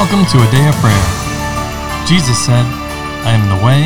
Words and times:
Welcome 0.00 0.24
to 0.32 0.38
a 0.40 0.50
day 0.50 0.66
of 0.66 0.74
prayer. 0.76 1.06
Jesus 2.08 2.38
said, 2.42 2.64
I 3.28 3.36
am 3.36 3.44
the 3.52 3.60
way, 3.60 3.84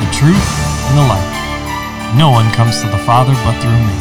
the 0.00 0.08
truth, 0.08 0.40
and 0.88 0.96
the 0.96 1.04
life. 1.04 2.16
No 2.16 2.30
one 2.30 2.50
comes 2.54 2.80
to 2.80 2.88
the 2.88 2.96
Father 3.04 3.34
but 3.44 3.52
through 3.60 3.76
me. 3.76 3.92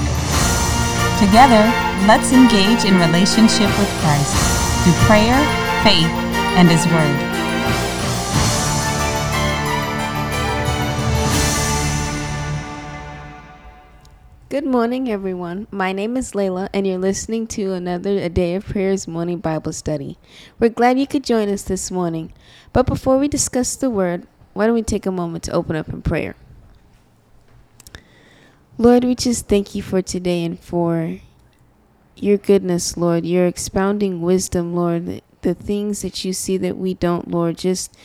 Together, 1.19 1.67
let's 2.07 2.31
engage 2.31 2.87
in 2.87 2.95
relationship 2.95 3.67
with 3.75 3.91
Christ 3.99 4.31
through 4.87 4.95
prayer, 5.03 5.35
faith, 5.83 6.07
and 6.55 6.71
His 6.71 6.87
Word. 6.87 7.32
Morning, 14.73 15.07
everyone. 15.07 15.67
My 15.69 15.93
name 15.93 16.17
is 16.17 16.31
Layla, 16.31 16.67
and 16.73 16.87
you're 16.87 16.97
listening 16.97 17.45
to 17.49 17.73
another 17.73 18.17
A 18.17 18.27
Day 18.27 18.55
of 18.55 18.65
Prayers 18.65 19.07
morning 19.07 19.37
Bible 19.37 19.71
study. 19.71 20.17
We're 20.59 20.71
glad 20.71 20.97
you 20.97 21.05
could 21.05 21.23
join 21.23 21.47
us 21.47 21.61
this 21.61 21.91
morning. 21.91 22.33
But 22.73 22.87
before 22.87 23.19
we 23.19 23.27
discuss 23.27 23.75
the 23.75 23.91
Word, 23.91 24.25
why 24.53 24.65
don't 24.65 24.73
we 24.73 24.81
take 24.81 25.05
a 25.05 25.11
moment 25.11 25.43
to 25.43 25.51
open 25.51 25.75
up 25.75 25.89
in 25.89 26.01
prayer? 26.01 26.35
Lord, 28.79 29.03
we 29.03 29.13
just 29.13 29.47
thank 29.47 29.75
you 29.75 29.83
for 29.83 30.01
today 30.01 30.43
and 30.43 30.59
for 30.59 31.19
your 32.15 32.39
goodness, 32.39 32.97
Lord, 32.97 33.27
your 33.27 33.45
expounding 33.45 34.23
wisdom, 34.23 34.73
Lord, 34.73 35.05
the, 35.05 35.21
the 35.43 35.53
things 35.53 36.01
that 36.01 36.25
you 36.25 36.33
see 36.33 36.57
that 36.57 36.77
we 36.79 36.95
don't, 36.95 37.29
Lord, 37.29 37.59
just 37.59 37.95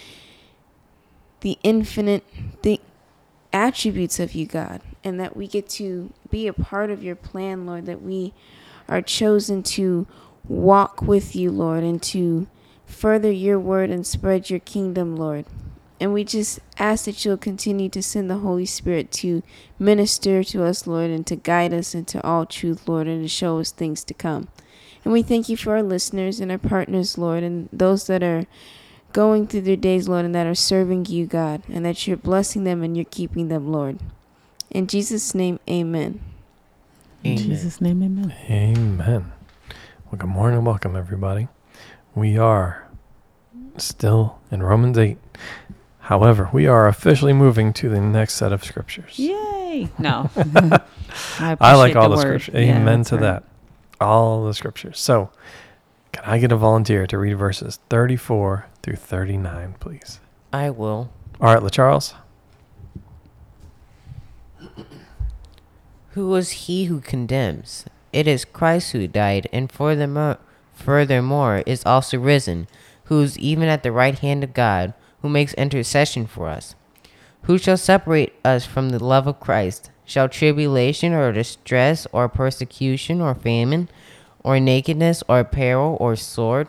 the 1.41 1.57
infinite 1.63 2.25
the 2.61 2.79
attributes 3.53 4.21
of 4.21 4.35
you, 4.35 4.47
God, 4.47 4.81
and 5.05 5.19
that 5.21 5.37
we 5.37 5.47
get 5.47 5.69
to 5.71 6.13
be 6.31 6.47
a 6.47 6.53
part 6.53 6.91
of 6.91 7.03
your 7.03 7.17
plan, 7.17 7.67
Lord, 7.67 7.87
that 7.87 8.03
we 8.03 8.35
are 8.89 9.03
chosen 9.03 9.63
to 9.63 10.07
walk 10.47 11.03
with 11.03 11.37
you, 11.37 11.51
Lord, 11.51 11.83
and 11.85 12.03
to 12.05 12.47
further 12.87 13.31
your 13.31 13.59
word 13.59 13.91
and 13.91 14.07
spread 14.07 14.51
your 14.51 14.61
kingdom, 14.61 15.17
Lord. 15.17 15.45
And 16.01 16.13
we 16.13 16.25
just 16.25 16.61
ask 16.79 17.07
that 17.07 17.25
you'll 17.25 17.37
continue 17.37 17.89
to 17.89 18.03
send 18.03 18.31
the 18.31 18.39
Holy 18.39 18.67
Spirit 18.67 19.11
to 19.13 19.43
minister 19.79 20.45
to 20.45 20.65
us, 20.65 20.87
Lord, 20.87 21.11
and 21.11 21.27
to 21.27 21.37
guide 21.37 21.75
us 21.75 21.95
into 21.95 22.23
all 22.25 22.47
truth, 22.47 22.89
Lord, 22.89 23.09
and 23.09 23.23
to 23.23 23.29
show 23.29 23.59
us 23.59 23.73
things 23.73 24.05
to 24.05 24.15
come. 24.15 24.49
And 25.05 25.13
we 25.13 25.23
thank 25.23 25.49
you 25.49 25.57
for 25.57 25.75
our 25.75 25.83
listeners 25.83 26.39
and 26.39 26.53
our 26.53 26.59
partners, 26.59 27.19
Lord, 27.19 27.43
and 27.43 27.69
those 27.73 28.07
that 28.07 28.23
are 28.23 28.47
going 29.13 29.47
through 29.47 29.63
their 29.63 29.77
days, 29.77 30.09
Lord, 30.09 30.25
and 30.25 30.35
that 30.35 30.47
are 30.47 30.55
serving 30.55 31.07
you, 31.07 31.27
God, 31.27 31.63
and 31.69 31.85
that 31.85 32.07
you're 32.07 32.17
blessing 32.17 32.65
them 32.65 32.83
and 32.83 32.97
you're 32.97 33.05
keeping 33.07 33.49
them, 33.49 33.73
Lord. 33.73 33.99
In 34.71 34.87
Jesus' 34.87 35.35
name, 35.35 35.59
amen. 35.69 36.21
In 37.25 37.33
Amen. 37.33 37.45
Jesus' 37.45 37.81
name, 37.81 38.03
amen. 38.03 38.35
Amen. 38.49 39.33
Well, 40.07 40.19
good 40.19 40.29
morning 40.29 40.59
and 40.59 40.67
welcome, 40.67 40.95
everybody. 40.95 41.49
We 42.15 42.39
are 42.39 42.87
still 43.77 44.39
in 44.53 44.63
Romans 44.63 44.97
8. 44.97 45.19
However, 46.01 46.49
we 46.53 46.67
are 46.67 46.87
officially 46.87 47.33
moving 47.33 47.73
to 47.75 47.89
the 47.89 48.01
next 48.01 48.35
set 48.35 48.53
of 48.53 48.65
scriptures. 48.65 49.19
Yay! 49.19 49.89
No. 49.99 50.31
I, 51.39 51.57
I 51.61 51.75
like 51.75 51.93
appreciate 51.93 51.97
all 51.97 52.09
the, 52.09 52.17
word. 52.17 52.41
scriptures. 52.41 52.55
Amen 52.55 53.01
that's 53.01 53.09
to 53.11 53.15
right. 53.17 53.21
that. 53.23 53.45
All 54.01 54.45
the 54.47 54.55
scriptures. 54.55 54.99
So, 54.99 55.31
can 56.13 56.25
I 56.25 56.39
get 56.39 56.51
a 56.53 56.57
volunteer 56.57 57.07
to 57.07 57.19
read 57.19 57.35
verses 57.35 57.79
34 57.91 58.67
through 58.83 58.97
39, 58.97 59.77
please? 59.81 60.21
I 60.53 60.71
will. 60.71 61.11
All 61.41 61.55
right, 61.55 61.63
LaCharles. 61.63 62.15
Who 66.11 66.29
was 66.29 66.51
he 66.51 66.87
who 66.87 67.01
condemns? 67.01 67.85
It 68.13 68.27
is 68.27 68.45
Christ 68.45 68.93
who 68.93 69.07
died, 69.07 69.49
and 69.53 69.71
furthermore, 69.71 70.39
furthermore 70.75 71.63
is 71.67 71.85
also 71.85 72.19
risen, 72.19 72.67
who 73.05 73.21
is 73.21 73.39
even 73.39 73.69
at 73.69 73.83
the 73.83 73.93
right 73.93 74.19
hand 74.19 74.43
of 74.43 74.55
God, 74.55 74.95
who 75.23 75.29
makes 75.29 75.55
intercession 75.55 76.27
for 76.27 76.49
us. 76.49 76.75
Who 77.43 77.59
shall 77.59 77.77
separate 77.77 78.35
us 78.45 78.65
from 78.65 78.91
the 78.91 79.03
love 79.03 79.27
of 79.27 79.41
Christ? 79.41 79.91
Shall 80.05 80.29
tribulation 80.29 81.13
or 81.13 81.33
distress 81.33 82.07
or 82.13 82.29
persecution 82.29 83.21
or 83.21 83.35
famine 83.35 83.89
or 84.43 84.59
nakedness 84.59 85.23
or 85.29 85.45
peril 85.45 85.97
or 86.01 86.17
sword? 86.17 86.69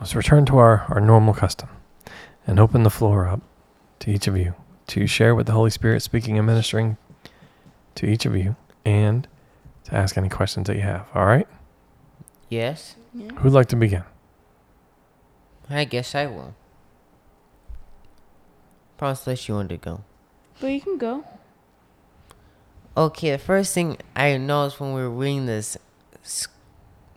let's 0.00 0.14
return 0.14 0.46
to 0.46 0.58
our, 0.58 0.86
our 0.88 1.00
normal 1.00 1.34
custom 1.34 1.68
and 2.46 2.58
open 2.58 2.82
the 2.82 2.90
floor 2.90 3.28
up 3.28 3.42
to 4.00 4.10
each 4.10 4.26
of 4.26 4.36
you 4.36 4.54
to 4.88 5.06
share 5.06 5.34
with 5.34 5.46
the 5.46 5.52
Holy 5.52 5.70
Spirit 5.70 6.00
speaking 6.02 6.38
and 6.38 6.46
ministering 6.46 6.96
to 7.94 8.06
each 8.06 8.24
of 8.26 8.34
you 8.34 8.56
and 8.84 9.28
to 9.84 9.94
ask 9.94 10.16
any 10.16 10.28
questions 10.28 10.66
that 10.66 10.76
you 10.76 10.82
have. 10.82 11.06
All 11.14 11.26
right? 11.26 11.46
Yes? 12.48 12.96
Who'd 13.38 13.52
like 13.52 13.68
to 13.68 13.76
begin? 13.76 14.04
I 15.68 15.84
guess 15.84 16.14
I 16.14 16.26
will. 16.26 16.54
Promise 18.96 19.26
unless 19.26 19.48
you 19.48 19.54
want 19.54 19.68
to 19.68 19.76
go. 19.76 20.02
But 20.60 20.68
you 20.68 20.80
can 20.80 20.98
go. 20.98 21.24
Okay, 22.96 23.30
the 23.30 23.38
first 23.38 23.72
thing 23.72 23.98
I 24.16 24.36
noticed 24.36 24.80
when 24.80 24.92
we 24.92 25.00
were 25.00 25.10
reading 25.10 25.46
this 25.46 25.78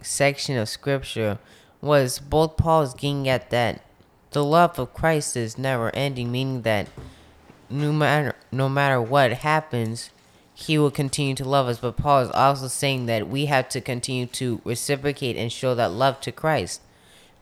section 0.02 0.58
of 0.58 0.70
scripture 0.70 1.40
was 1.84 2.20
both 2.20 2.58
Paul's 2.58 2.94
getting 2.94 3.28
at 3.28 3.50
that 3.50 3.84
the 4.32 4.44
love 4.44 4.80
of 4.80 4.94
Christ 4.96 5.38
is 5.38 5.60
never 5.60 5.96
ending, 5.96 6.32
meaning 6.32 6.64
that 6.64 6.88
no 7.70 7.94
matter 7.94 8.36
no 8.52 8.68
matter 8.68 9.00
what 9.00 9.32
happens, 9.34 10.10
he 10.56 10.78
will 10.80 10.90
continue 10.90 11.36
to 11.36 11.46
love 11.46 11.68
us. 11.68 11.80
But 11.80 11.98
Paul 11.98 12.22
is 12.22 12.32
also 12.32 12.68
saying 12.68 13.06
that 13.06 13.30
we 13.30 13.46
have 13.46 13.70
to 13.70 13.82
continue 13.82 14.26
to 14.28 14.60
reciprocate 14.64 15.38
and 15.38 15.52
show 15.52 15.76
that 15.76 15.92
love 15.92 16.20
to 16.22 16.32
Christ. 16.32 16.82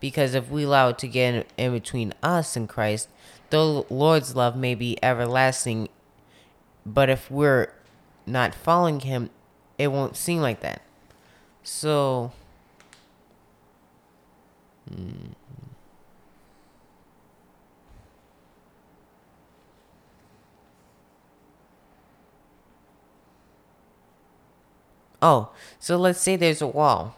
Because 0.01 0.33
if 0.33 0.49
we 0.49 0.63
allow 0.63 0.89
it 0.89 0.97
to 0.99 1.07
get 1.07 1.33
in, 1.33 1.43
in 1.57 1.71
between 1.71 2.13
us 2.21 2.57
and 2.57 2.67
Christ, 2.67 3.07
the 3.51 3.85
Lord's 3.89 4.35
love 4.35 4.57
may 4.57 4.75
be 4.75 4.97
everlasting 5.01 5.87
but 6.85 7.09
if 7.09 7.29
we're 7.29 7.71
not 8.25 8.55
following 8.55 9.01
him, 9.01 9.29
it 9.77 9.89
won't 9.89 10.15
seem 10.15 10.41
like 10.41 10.61
that. 10.61 10.81
So, 11.63 12.31
hmm. 14.93 15.31
oh, 25.21 25.49
so 25.79 25.97
let's 25.97 26.19
say 26.19 26.35
there's 26.35 26.61
a 26.61 26.67
wall. 26.67 27.15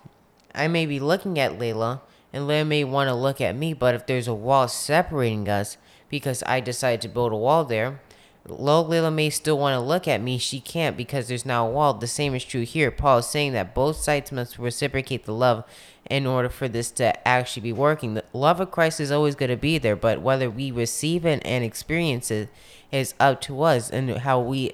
I 0.54 0.68
may 0.68 0.86
be 0.86 1.00
looking 1.00 1.40
at 1.40 1.58
Layla, 1.58 2.02
and 2.32 2.44
Layla 2.48 2.68
may 2.68 2.84
want 2.84 3.08
to 3.08 3.16
look 3.16 3.42
at 3.42 3.56
me, 3.56 3.74
but 3.74 3.96
if 3.96 4.06
there's 4.06 4.28
a 4.28 4.34
wall 4.34 4.68
separating 4.68 5.50
us 5.50 5.78
because 6.10 6.44
I 6.46 6.60
decided 6.60 7.02
to 7.02 7.10
build 7.10 7.32
a 7.32 7.38
wall 7.38 7.66
there, 7.66 8.00
Lo 8.48 8.84
Layla 8.84 9.14
may 9.14 9.30
still 9.30 9.58
want 9.58 9.74
to 9.74 9.80
look 9.80 10.06
at 10.08 10.22
me. 10.22 10.38
She 10.38 10.60
can't 10.60 10.98
because 10.98 11.28
there's 11.28 11.46
now 11.46 11.66
a 11.66 11.72
wall. 11.72 11.94
The 11.94 12.08
same 12.08 12.36
is 12.36 12.44
true 12.44 12.64
here. 12.64 12.92
Paul 12.92 13.20
is 13.20 13.28
saying 13.28 13.54
that 13.54 13.74
both 13.74 13.98
sides 13.98 14.34
must 14.34 14.60
reciprocate 14.60 15.24
the 15.24 15.34
love 15.34 15.64
in 16.14 16.28
order 16.28 16.48
for 16.48 16.68
this 16.68 16.92
to 16.92 17.28
actually 17.28 17.64
be 17.64 17.74
working. 17.74 18.14
The 18.14 18.24
love 18.34 18.60
of 18.60 18.70
Christ 18.70 19.00
is 19.00 19.10
always 19.10 19.34
going 19.34 19.50
to 19.50 19.58
be 19.58 19.80
there, 19.80 19.96
but 19.96 20.22
whether 20.22 20.48
we 20.48 20.70
receive 20.70 21.26
it 21.26 21.42
and 21.44 21.64
experience 21.64 22.30
it 22.30 22.50
is 22.92 23.16
up 23.20 23.42
to 23.42 23.64
us 23.64 23.90
and 23.90 24.12
how 24.18 24.40
we 24.40 24.74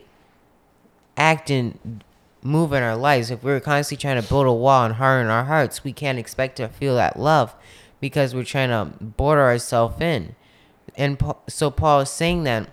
act 1.16 1.50
and 1.50 2.04
move 2.44 2.74
in 2.74 2.84
our 2.84 2.98
lives. 2.98 3.32
If 3.32 3.42
we're 3.42 3.62
constantly 3.62 4.02
trying 4.02 4.22
to 4.22 4.28
build 4.28 4.48
a 4.48 4.52
wall 4.52 4.84
and 4.84 4.96
harden 4.96 5.32
our 5.32 5.46
hearts, 5.46 5.82
we 5.82 5.94
can't 5.94 6.20
expect 6.20 6.58
to 6.58 6.68
feel 6.68 6.96
that 6.96 7.18
love 7.18 7.56
because 8.02 8.36
we're 8.36 8.44
trying 8.44 8.68
to 8.68 9.02
border 9.02 9.44
ourselves 9.44 10.02
in. 10.02 10.36
And 10.98 11.24
so 11.48 11.72
Paul 11.72 12.02
is 12.02 12.10
saying 12.10 12.44
that 12.44 12.70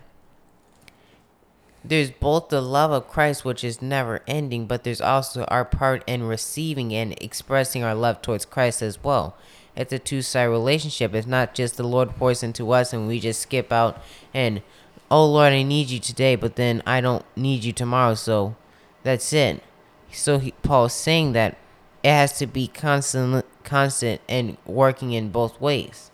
there's 1.88 2.10
both 2.10 2.48
the 2.48 2.60
love 2.60 2.90
of 2.90 3.08
Christ, 3.08 3.44
which 3.44 3.62
is 3.62 3.80
never 3.80 4.20
ending, 4.26 4.66
but 4.66 4.84
there's 4.84 5.00
also 5.00 5.44
our 5.44 5.64
part 5.64 6.02
in 6.06 6.24
receiving 6.24 6.92
and 6.92 7.12
expressing 7.22 7.82
our 7.82 7.94
love 7.94 8.22
towards 8.22 8.44
Christ 8.44 8.82
as 8.82 9.02
well. 9.02 9.36
It's 9.76 9.92
a 9.92 9.98
two 9.98 10.22
side 10.22 10.44
relationship. 10.44 11.14
It's 11.14 11.26
not 11.26 11.54
just 11.54 11.76
the 11.76 11.84
Lord 11.84 12.16
pours 12.16 12.42
into 12.42 12.72
us 12.72 12.92
and 12.92 13.06
we 13.06 13.20
just 13.20 13.40
skip 13.40 13.72
out 13.72 14.02
and, 14.32 14.62
oh 15.10 15.26
Lord, 15.26 15.52
I 15.52 15.62
need 15.62 15.90
you 15.90 16.00
today, 16.00 16.34
but 16.34 16.56
then 16.56 16.82
I 16.86 17.00
don't 17.00 17.24
need 17.36 17.62
you 17.62 17.72
tomorrow, 17.72 18.14
so 18.14 18.56
that's 19.02 19.32
it. 19.32 19.62
So 20.10 20.38
he, 20.38 20.52
Paul's 20.62 20.94
saying 20.94 21.32
that 21.32 21.58
it 22.02 22.10
has 22.10 22.38
to 22.38 22.46
be 22.46 22.68
constant, 22.68 23.44
constant 23.64 24.20
and 24.28 24.56
working 24.64 25.12
in 25.12 25.30
both 25.30 25.60
ways. 25.60 26.10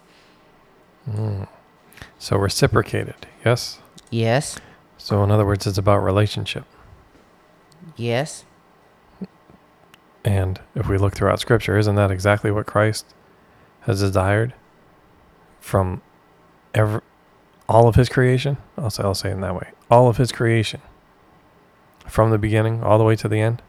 Mm. 1.09 1.47
So 2.19 2.37
reciprocated, 2.37 3.27
yes? 3.45 3.79
Yes. 4.11 4.59
So, 5.03 5.25
in 5.25 5.33
other 5.33 5.45
words, 5.45 5.67
it's 5.67 5.79
about 5.79 5.99
relationship. 5.99 6.65
Yes. 7.97 8.45
And 10.25 10.61
if 10.77 10.89
we 10.89 10.97
look 10.97 11.17
throughout 11.17 11.41
Scripture, 11.41 11.77
isn't 11.77 11.97
that 11.97 12.13
exactly 12.13 12.53
what 12.53 12.67
Christ 12.67 13.13
has 13.81 13.99
desired 13.99 14.55
from 15.59 16.03
every, 16.73 17.01
all 17.69 17.89
of 17.89 17.97
His 17.97 18.09
creation? 18.09 18.59
I'll 18.79 18.91
say, 18.91 19.03
I'll 19.03 19.17
say 19.17 19.31
it 19.31 19.33
in 19.33 19.41
that 19.41 19.57
way. 19.57 19.73
All 19.91 20.07
of 20.07 20.19
His 20.19 20.31
creation, 20.31 20.81
from 22.07 22.31
the 22.31 22.39
beginning 22.39 22.85
all 22.85 22.97
the 22.97 23.05
way 23.05 23.17
to 23.17 23.27
the 23.27 23.41
end. 23.41 23.61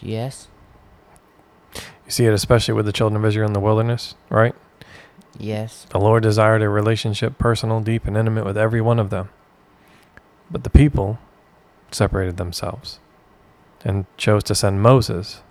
Yes. 0.00 0.48
You 1.74 2.10
see 2.10 2.24
it 2.24 2.32
especially 2.32 2.72
with 2.72 2.86
the 2.86 2.92
children 2.92 3.22
of 3.22 3.28
Israel 3.28 3.46
in 3.46 3.52
the 3.52 3.60
wilderness, 3.60 4.14
right? 4.30 4.54
Yes. 5.38 5.86
The 5.90 5.98
Lord 5.98 6.22
desired 6.22 6.62
a 6.62 6.68
relationship, 6.68 7.38
personal, 7.38 7.80
deep, 7.80 8.06
and 8.06 8.16
intimate 8.16 8.44
with 8.44 8.56
every 8.56 8.80
one 8.80 8.98
of 8.98 9.10
them. 9.10 9.30
But 10.50 10.64
the 10.64 10.70
people 10.70 11.18
separated 11.90 12.36
themselves 12.36 13.00
and 13.84 14.06
chose 14.16 14.44
to 14.44 14.54
send 14.54 14.82
Moses 14.82 15.42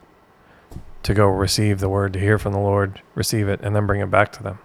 to 1.03 1.13
go 1.13 1.27
receive 1.27 1.79
the 1.79 1.89
word, 1.89 2.13
to 2.13 2.19
hear 2.19 2.37
from 2.39 2.53
the 2.53 2.59
Lord, 2.59 3.01
receive 3.13 3.47
it, 3.47 3.59
and 3.61 3.75
then 3.75 3.85
bring 3.85 4.01
it 4.01 4.09
back 4.09 4.31
to 4.33 4.43
them. 4.43 4.59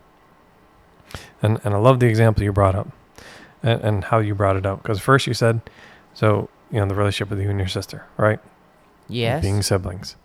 And, 1.43 1.61
and 1.64 1.75
I 1.75 1.79
love 1.79 2.00
the 2.00 2.06
example 2.06 2.44
you 2.44 2.53
brought 2.53 2.75
up 2.75 2.88
and, 3.62 3.81
and 3.81 4.05
how 4.05 4.19
you 4.21 4.35
brought 4.35 4.56
it 4.56 4.67
up. 4.67 4.82
Because 4.82 5.00
first 5.00 5.26
you 5.26 5.35
said, 5.35 5.61
so, 6.14 6.49
you 6.71 6.79
know, 6.79 6.87
the 6.87 6.94
relationship 6.94 7.31
with 7.31 7.41
you 7.41 7.50
and 7.50 7.59
your 7.59 7.69
sister, 7.69 8.06
right? 8.17 8.38
Yes. 9.09 9.43
being 9.43 9.62
siblings. 9.62 10.17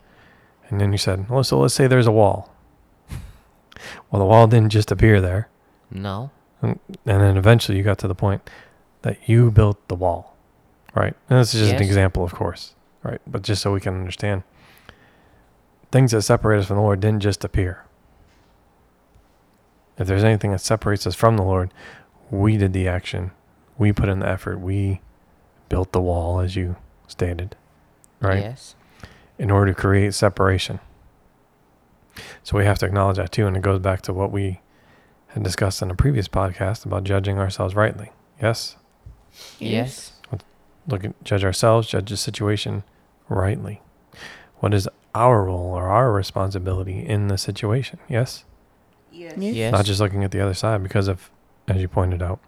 And 0.70 0.80
then 0.80 0.92
you 0.92 0.98
said, 0.98 1.30
well, 1.30 1.44
so 1.44 1.60
let's 1.60 1.74
say 1.74 1.88
there's 1.88 2.08
a 2.08 2.12
wall. 2.12 2.53
Well, 4.12 4.20
the 4.20 4.26
wall 4.26 4.48
didn't 4.48 4.70
just 4.72 4.92
appear 4.92 5.20
there. 5.22 5.50
no. 5.92 6.32
And, 6.62 6.80
and 7.06 7.20
then 7.22 7.36
eventually 7.36 7.78
you 7.78 7.84
got 7.84 7.98
to 8.00 8.08
the 8.08 8.16
point 8.16 8.50
that 9.02 9.28
you 9.28 9.52
built 9.52 9.86
the 9.90 9.96
wall, 9.96 10.38
right? 10.96 11.14
And 11.30 11.38
this 11.40 11.54
is 11.54 11.60
just 11.60 11.74
an 11.76 11.84
example, 11.84 12.24
of 12.24 12.34
course, 12.34 12.74
right? 13.04 13.20
But 13.28 13.42
just 13.42 13.62
so 13.62 13.74
we 13.74 13.82
can 13.82 13.94
understand, 13.96 14.44
things 15.92 16.12
that 16.12 16.22
separate 16.22 16.60
us 16.60 16.68
from 16.68 16.78
the 16.78 16.82
Lord 16.82 17.02
didn't 17.02 17.20
just 17.22 17.44
appear. 17.44 17.84
If 19.98 20.08
there's 20.08 20.24
anything 20.24 20.52
that 20.52 20.62
separates 20.62 21.06
us 21.06 21.16
from 21.16 21.36
the 21.38 21.44
Lord, 21.44 21.74
we 22.32 22.56
did 22.58 22.72
the 22.74 22.88
action, 22.88 23.32
we 23.78 23.92
put 23.92 24.08
in 24.10 24.20
the 24.20 24.28
effort, 24.30 24.60
we 24.60 25.02
built 25.70 25.92
the 25.92 26.02
wall, 26.02 26.40
as 26.40 26.56
you 26.56 26.78
stated, 27.08 27.56
right? 28.22 28.40
Yes. 28.40 28.76
in 29.38 29.52
order 29.52 29.74
to 29.74 29.80
create 29.80 30.14
separation. 30.14 30.80
So 32.44 32.58
we 32.58 32.66
have 32.66 32.80
to 32.80 32.86
acknowledge 32.86 33.18
that 33.18 33.32
too. 33.32 33.48
And 33.48 33.56
it 33.58 33.62
goes 33.62 33.80
back 33.80 34.02
to 34.04 34.14
what 34.14 34.32
we 34.32 34.62
had 35.28 35.44
discussed 35.44 35.82
in 35.82 35.90
a 35.90 35.96
previous 35.96 36.28
podcast 36.28 36.86
about 36.86 37.04
judging 37.04 37.40
ourselves 37.40 37.76
rightly. 37.76 38.12
Yes? 38.42 38.78
Yes. 39.60 40.14
Look 40.88 41.06
at 41.06 41.24
judge 41.24 41.44
ourselves, 41.44 41.88
judge 41.88 42.10
the 42.10 42.18
situation 42.18 42.84
rightly. 43.30 43.82
What 44.58 44.74
is 44.74 44.88
our 45.16 45.46
role 45.46 45.72
or 45.74 45.88
our 45.88 46.12
responsibility 46.12 47.00
in 47.00 47.30
the 47.30 47.38
situation? 47.38 48.00
Yes? 48.10 48.44
Yes. 49.12 49.38
Yes. 49.38 49.72
Not 49.72 49.86
just 49.86 50.00
looking 50.00 50.24
at 50.24 50.32
the 50.32 50.42
other 50.42 50.54
side 50.54 50.84
because 50.84 51.08
if 51.08 51.32
as 51.68 51.82
you 51.82 51.88
pointed 51.88 52.22
out, 52.22 52.40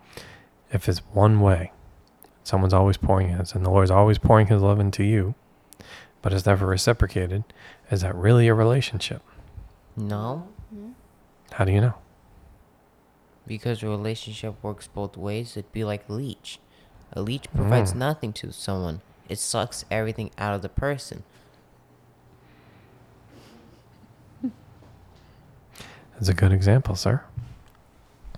if 0.71 0.89
it's 0.89 0.99
one 1.13 1.39
way, 1.39 1.71
someone's 2.43 2.73
always 2.73 2.97
pouring 2.97 3.29
his 3.29 3.53
and 3.53 3.65
the 3.65 3.69
Lord's 3.69 3.91
always 3.91 4.17
pouring 4.17 4.47
his 4.47 4.61
love 4.61 4.79
into 4.79 5.03
you, 5.03 5.35
but 6.21 6.33
it's 6.33 6.45
never 6.45 6.65
reciprocated, 6.65 7.43
is 7.89 8.01
that 8.01 8.15
really 8.15 8.47
a 8.47 8.53
relationship? 8.53 9.21
No. 9.95 10.47
How 11.51 11.63
do 11.65 11.71
you 11.71 11.81
know? 11.81 11.93
Because 13.47 13.81
a 13.83 13.87
relationship 13.87 14.55
works 14.63 14.87
both 14.87 15.15
ways. 15.15 15.55
It'd 15.55 15.71
be 15.71 15.83
like 15.83 16.03
a 16.09 16.13
leech. 16.13 16.59
A 17.13 17.21
leech 17.21 17.45
provides 17.55 17.93
Mm. 17.93 17.97
nothing 17.97 18.33
to 18.33 18.51
someone. 18.51 19.01
It 19.29 19.39
sucks 19.39 19.85
everything 19.91 20.31
out 20.37 20.53
of 20.53 20.61
the 20.61 20.69
person. 20.69 21.23
That's 26.13 26.29
a 26.29 26.33
good 26.33 26.51
example, 26.53 26.95
sir. 26.95 27.21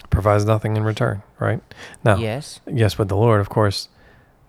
Provides 0.10 0.46
nothing 0.46 0.76
in 0.78 0.84
return, 0.84 1.22
right? 1.40 1.62
Now, 2.04 2.18
Yes. 2.18 2.60
yes, 2.66 2.98
with 2.98 3.08
the 3.08 3.16
Lord, 3.18 3.40
of 3.40 3.50
course, 3.50 3.90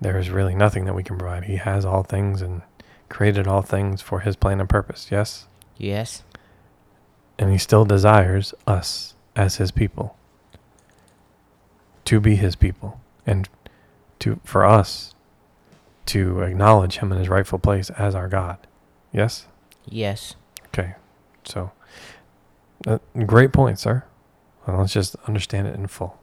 there 0.01 0.19
is 0.19 0.31
really 0.31 0.55
nothing 0.55 0.85
that 0.87 0.95
we 0.95 1.03
can 1.03 1.19
provide. 1.19 1.45
He 1.45 1.57
has 1.57 1.85
all 1.85 2.03
things 2.03 2.41
and 2.41 2.63
created 3.09 3.47
all 3.47 3.63
things 3.63 4.01
for 4.01 4.21
his 4.21 4.35
plan 4.37 4.61
and 4.61 4.69
purpose, 4.69 5.09
yes? 5.11 5.47
Yes. 5.77 6.23
And 7.39 7.51
he 7.51 7.59
still 7.59 7.85
desires 7.85 8.53
us 8.67 9.15
as 9.37 9.57
his 9.57 9.71
people 9.71 10.17
to 12.05 12.21
be 12.21 12.37
his 12.37 12.57
people 12.57 13.01
and 13.27 13.49
to 14.19 14.41
for 14.43 14.65
us 14.65 15.15
to 16.07 16.41
acknowledge 16.41 16.99
him 16.99 17.13
in 17.13 17.19
his 17.19 17.29
rightful 17.29 17.59
place 17.59 17.91
as 17.91 18.15
our 18.15 18.29
God. 18.29 18.57
Yes? 19.13 19.47
Yes. 19.87 20.35
Okay. 20.69 20.95
So 21.45 21.71
uh, 22.87 22.99
great 23.27 23.53
point, 23.53 23.79
sir. 23.79 24.05
Well, 24.67 24.79
let's 24.79 24.93
just 24.93 25.17
understand 25.27 25.67
it 25.67 25.75
in 25.75 25.87
full. 25.87 26.19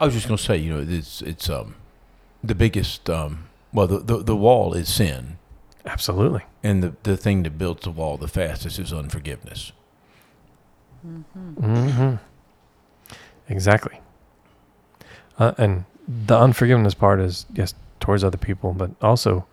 I 0.00 0.06
was 0.06 0.14
just 0.14 0.26
going 0.26 0.38
to 0.38 0.42
say, 0.42 0.56
you 0.56 0.72
know, 0.72 0.86
it's 0.86 1.22
it's 1.22 1.48
um 1.48 1.76
the 2.42 2.54
biggest 2.54 3.08
um 3.08 3.48
well 3.72 3.86
the, 3.86 4.00
the 4.00 4.18
the 4.18 4.36
wall 4.36 4.74
is 4.74 4.88
sin, 4.88 5.38
Absolutely. 5.86 6.42
and 6.62 6.82
the 6.82 6.94
the 7.02 7.16
thing 7.16 7.42
that 7.42 7.58
builds 7.58 7.82
the 7.82 7.90
wall 7.90 8.16
the 8.16 8.28
fastest 8.28 8.78
is 8.78 8.92
unforgiveness. 8.92 9.72
hmm 11.02 12.14
Exactly. 13.48 14.00
Uh, 15.38 15.52
and 15.58 15.84
the 16.26 16.38
unforgiveness 16.38 16.94
part 16.94 17.20
is 17.20 17.46
yes 17.52 17.74
towards 18.00 18.22
other 18.24 18.38
people, 18.38 18.72
but 18.72 18.90
also 19.02 19.44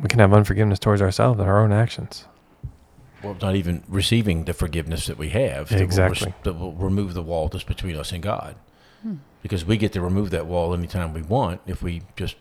we 0.00 0.08
can 0.08 0.18
have 0.18 0.32
unforgiveness 0.32 0.78
towards 0.78 1.02
ourselves 1.02 1.38
and 1.40 1.48
our 1.48 1.60
own 1.60 1.72
actions. 1.72 2.24
Well, 3.22 3.36
not 3.40 3.54
even 3.54 3.84
receiving 3.88 4.44
the 4.44 4.52
forgiveness 4.52 5.06
that 5.06 5.18
we 5.18 5.28
have 5.30 5.68
that 5.68 5.74
will 5.76 5.80
res- 5.80 5.86
Exactly. 5.86 6.34
that 6.42 6.54
will 6.54 6.72
remove 6.72 7.14
the 7.14 7.22
wall 7.22 7.48
that's 7.48 7.62
between 7.64 7.96
us 7.96 8.10
and 8.12 8.22
God, 8.22 8.56
because 9.42 9.64
we 9.64 9.76
get 9.76 9.92
to 9.92 10.00
remove 10.00 10.30
that 10.30 10.46
wall 10.46 10.74
anytime 10.74 11.12
we 11.12 11.22
want 11.22 11.60
if 11.66 11.82
we 11.82 12.02
just 12.16 12.36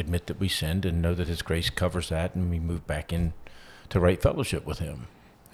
admit 0.00 0.26
that 0.26 0.40
we 0.40 0.48
sinned 0.48 0.84
and 0.84 1.00
know 1.00 1.14
that 1.14 1.28
His 1.28 1.42
grace 1.42 1.70
covers 1.70 2.08
that, 2.08 2.34
and 2.34 2.50
we 2.50 2.58
move 2.58 2.86
back 2.86 3.12
in 3.12 3.32
to 3.90 4.00
right 4.00 4.20
fellowship 4.20 4.66
with 4.66 4.78
Him. 4.78 5.06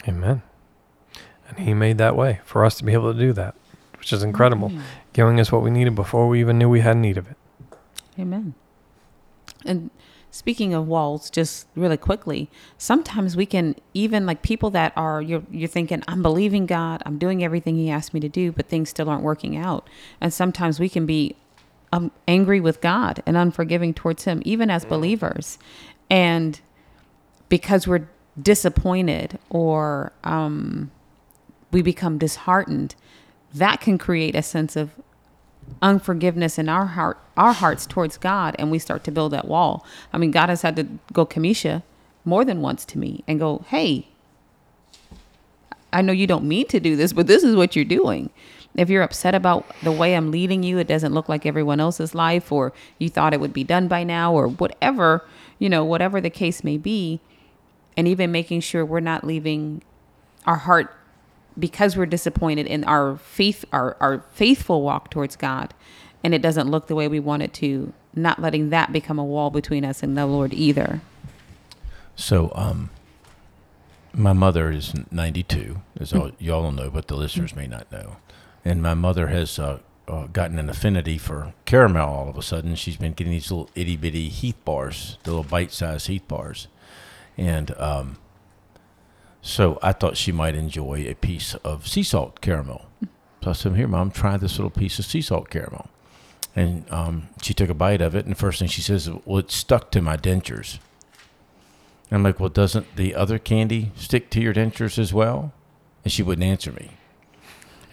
Amen. 0.08 0.42
And 1.48 1.58
He 1.58 1.74
made 1.74 1.98
that 1.98 2.16
way 2.16 2.40
for 2.44 2.64
us 2.64 2.76
to 2.76 2.84
be 2.84 2.92
able 2.92 3.12
to 3.12 3.18
do 3.18 3.32
that, 3.34 3.54
which 3.98 4.12
is 4.12 4.22
incredible, 4.22 4.70
Mhm. 4.70 4.80
giving 5.12 5.40
us 5.40 5.52
what 5.52 5.62
we 5.62 5.70
needed 5.70 5.94
before 5.94 6.28
we 6.28 6.40
even 6.40 6.58
knew 6.58 6.68
we 6.68 6.80
had 6.80 6.96
need 6.96 7.18
of 7.18 7.30
it. 7.30 7.36
Amen. 8.18 8.54
And 9.64 9.90
speaking 10.30 10.74
of 10.74 10.86
walls, 10.86 11.30
just 11.30 11.66
really 11.74 11.96
quickly, 11.96 12.50
sometimes 12.78 13.36
we 13.36 13.46
can 13.46 13.74
even 13.94 14.26
like 14.26 14.42
people 14.42 14.70
that 14.70 14.92
are 14.96 15.22
you're 15.22 15.42
you're 15.50 15.68
thinking 15.68 16.02
I'm 16.06 16.22
believing 16.22 16.66
God, 16.66 17.02
I'm 17.06 17.18
doing 17.18 17.42
everything 17.42 17.76
He 17.76 17.90
asked 17.90 18.12
me 18.12 18.20
to 18.20 18.28
do, 18.28 18.52
but 18.52 18.68
things 18.68 18.90
still 18.90 19.08
aren't 19.08 19.22
working 19.22 19.56
out. 19.56 19.88
And 20.20 20.32
sometimes 20.32 20.78
we 20.78 20.88
can 20.88 21.06
be 21.06 21.36
um, 21.92 22.10
angry 22.26 22.60
with 22.60 22.80
God 22.80 23.22
and 23.26 23.36
unforgiving 23.36 23.94
towards 23.94 24.24
Him, 24.24 24.42
even 24.44 24.70
as 24.70 24.84
believers, 24.84 25.58
and 26.10 26.60
because 27.48 27.86
we're 27.86 28.08
disappointed 28.40 29.38
or 29.50 30.12
um, 30.24 30.90
we 31.70 31.82
become 31.82 32.18
disheartened, 32.18 32.94
that 33.54 33.80
can 33.80 33.98
create 33.98 34.34
a 34.34 34.42
sense 34.42 34.76
of 34.76 34.90
unforgiveness 35.82 36.58
in 36.58 36.68
our 36.68 36.86
heart 36.86 37.18
our 37.36 37.52
hearts 37.52 37.86
towards 37.86 38.16
God 38.16 38.54
and 38.58 38.70
we 38.70 38.78
start 38.78 39.04
to 39.04 39.10
build 39.10 39.32
that 39.32 39.46
wall. 39.46 39.84
I 40.12 40.18
mean, 40.18 40.30
God 40.30 40.48
has 40.48 40.62
had 40.62 40.76
to 40.76 40.86
go 41.12 41.26
Kamisha 41.26 41.82
more 42.24 42.44
than 42.44 42.62
once 42.62 42.84
to 42.86 42.98
me 42.98 43.24
and 43.26 43.38
go, 43.38 43.64
"Hey, 43.68 44.08
I 45.92 46.02
know 46.02 46.12
you 46.12 46.26
don't 46.26 46.44
mean 46.44 46.66
to 46.68 46.80
do 46.80 46.96
this, 46.96 47.12
but 47.12 47.26
this 47.26 47.42
is 47.42 47.56
what 47.56 47.76
you're 47.76 47.84
doing." 47.84 48.30
If 48.76 48.90
you're 48.90 49.02
upset 49.02 49.34
about 49.34 49.66
the 49.82 49.92
way 49.92 50.14
I'm 50.14 50.30
leading 50.30 50.62
you, 50.62 50.78
it 50.78 50.86
doesn't 50.86 51.14
look 51.14 51.28
like 51.28 51.46
everyone 51.46 51.80
else's 51.80 52.14
life 52.14 52.52
or 52.52 52.72
you 52.98 53.08
thought 53.08 53.32
it 53.32 53.40
would 53.40 53.52
be 53.52 53.64
done 53.64 53.88
by 53.88 54.04
now 54.04 54.32
or 54.32 54.48
whatever, 54.48 55.24
you 55.58 55.68
know, 55.68 55.84
whatever 55.84 56.20
the 56.20 56.30
case 56.30 56.62
may 56.62 56.76
be, 56.76 57.20
and 57.96 58.06
even 58.06 58.30
making 58.30 58.60
sure 58.60 58.84
we're 58.84 59.00
not 59.00 59.24
leaving 59.24 59.82
our 60.46 60.56
heart 60.56 60.94
because 61.58 61.96
we're 61.96 62.06
disappointed 62.06 62.66
in 62.66 62.84
our 62.84 63.16
faith 63.16 63.64
our, 63.72 63.96
our 63.98 64.22
faithful 64.32 64.82
walk 64.82 65.10
towards 65.10 65.36
god 65.36 65.72
and 66.22 66.34
it 66.34 66.42
doesn't 66.42 66.70
look 66.70 66.86
the 66.86 66.94
way 66.94 67.08
we 67.08 67.18
want 67.18 67.42
it 67.42 67.54
to 67.54 67.92
not 68.14 68.40
letting 68.40 68.68
that 68.68 68.92
become 68.92 69.18
a 69.18 69.24
wall 69.24 69.50
between 69.50 69.82
us 69.82 70.02
and 70.02 70.18
the 70.18 70.26
lord 70.26 70.52
either 70.52 71.00
So, 72.14 72.50
um, 72.54 72.90
my 74.14 74.32
mother 74.32 74.70
is 74.70 74.94
92, 75.10 75.82
as 76.00 76.14
all, 76.14 76.30
y'all 76.38 76.72
know, 76.72 76.90
but 76.90 77.08
the 77.08 77.14
listeners 77.14 77.54
may 77.54 77.66
not 77.66 77.92
know. 77.92 78.16
And 78.66 78.82
my 78.82 78.94
mother 78.94 79.28
has 79.28 79.60
uh, 79.60 79.78
uh, 80.08 80.26
gotten 80.26 80.58
an 80.58 80.68
affinity 80.68 81.18
for 81.18 81.54
caramel 81.66 82.08
all 82.08 82.28
of 82.28 82.36
a 82.36 82.42
sudden. 82.42 82.74
She's 82.74 82.96
been 82.96 83.12
getting 83.12 83.32
these 83.32 83.48
little 83.48 83.70
itty 83.76 83.96
bitty 83.96 84.28
Heath 84.28 84.58
bars, 84.64 85.18
the 85.22 85.30
little 85.30 85.44
bite 85.44 85.70
sized 85.70 86.08
Heath 86.08 86.26
bars. 86.26 86.66
And 87.36 87.70
um, 87.78 88.18
So 89.40 89.78
I 89.80 89.92
thought 89.92 90.16
she 90.16 90.32
might 90.32 90.56
enjoy 90.56 91.06
a 91.06 91.14
piece 91.14 91.54
of 91.62 91.86
sea 91.86 92.02
salt 92.02 92.40
caramel. 92.40 92.86
So 93.44 93.50
I 93.50 93.52
said, 93.52 93.76
"Here, 93.76 93.86
mom, 93.86 94.10
try 94.10 94.36
this 94.36 94.58
little 94.58 94.70
piece 94.70 94.98
of 94.98 95.04
sea 95.04 95.20
salt 95.22 95.48
caramel." 95.50 95.88
And 96.56 96.90
um, 96.90 97.28
she 97.40 97.54
took 97.54 97.70
a 97.70 97.74
bite 97.74 98.00
of 98.00 98.16
it, 98.16 98.24
and 98.24 98.34
the 98.34 98.38
first 98.38 98.58
thing 98.58 98.66
she 98.66 98.82
says, 98.82 99.08
"Well, 99.24 99.38
it 99.38 99.52
stuck 99.52 99.92
to 99.92 100.02
my 100.02 100.16
dentures." 100.16 100.80
I'm 102.10 102.24
like, 102.24 102.40
"Well, 102.40 102.48
doesn't 102.48 102.96
the 102.96 103.14
other 103.14 103.38
candy 103.38 103.92
stick 103.94 104.28
to 104.30 104.40
your 104.40 104.52
dentures 104.52 104.98
as 104.98 105.14
well?" 105.14 105.52
And 106.02 106.12
she 106.12 106.24
wouldn't 106.24 106.44
answer 106.44 106.72
me. 106.72 106.90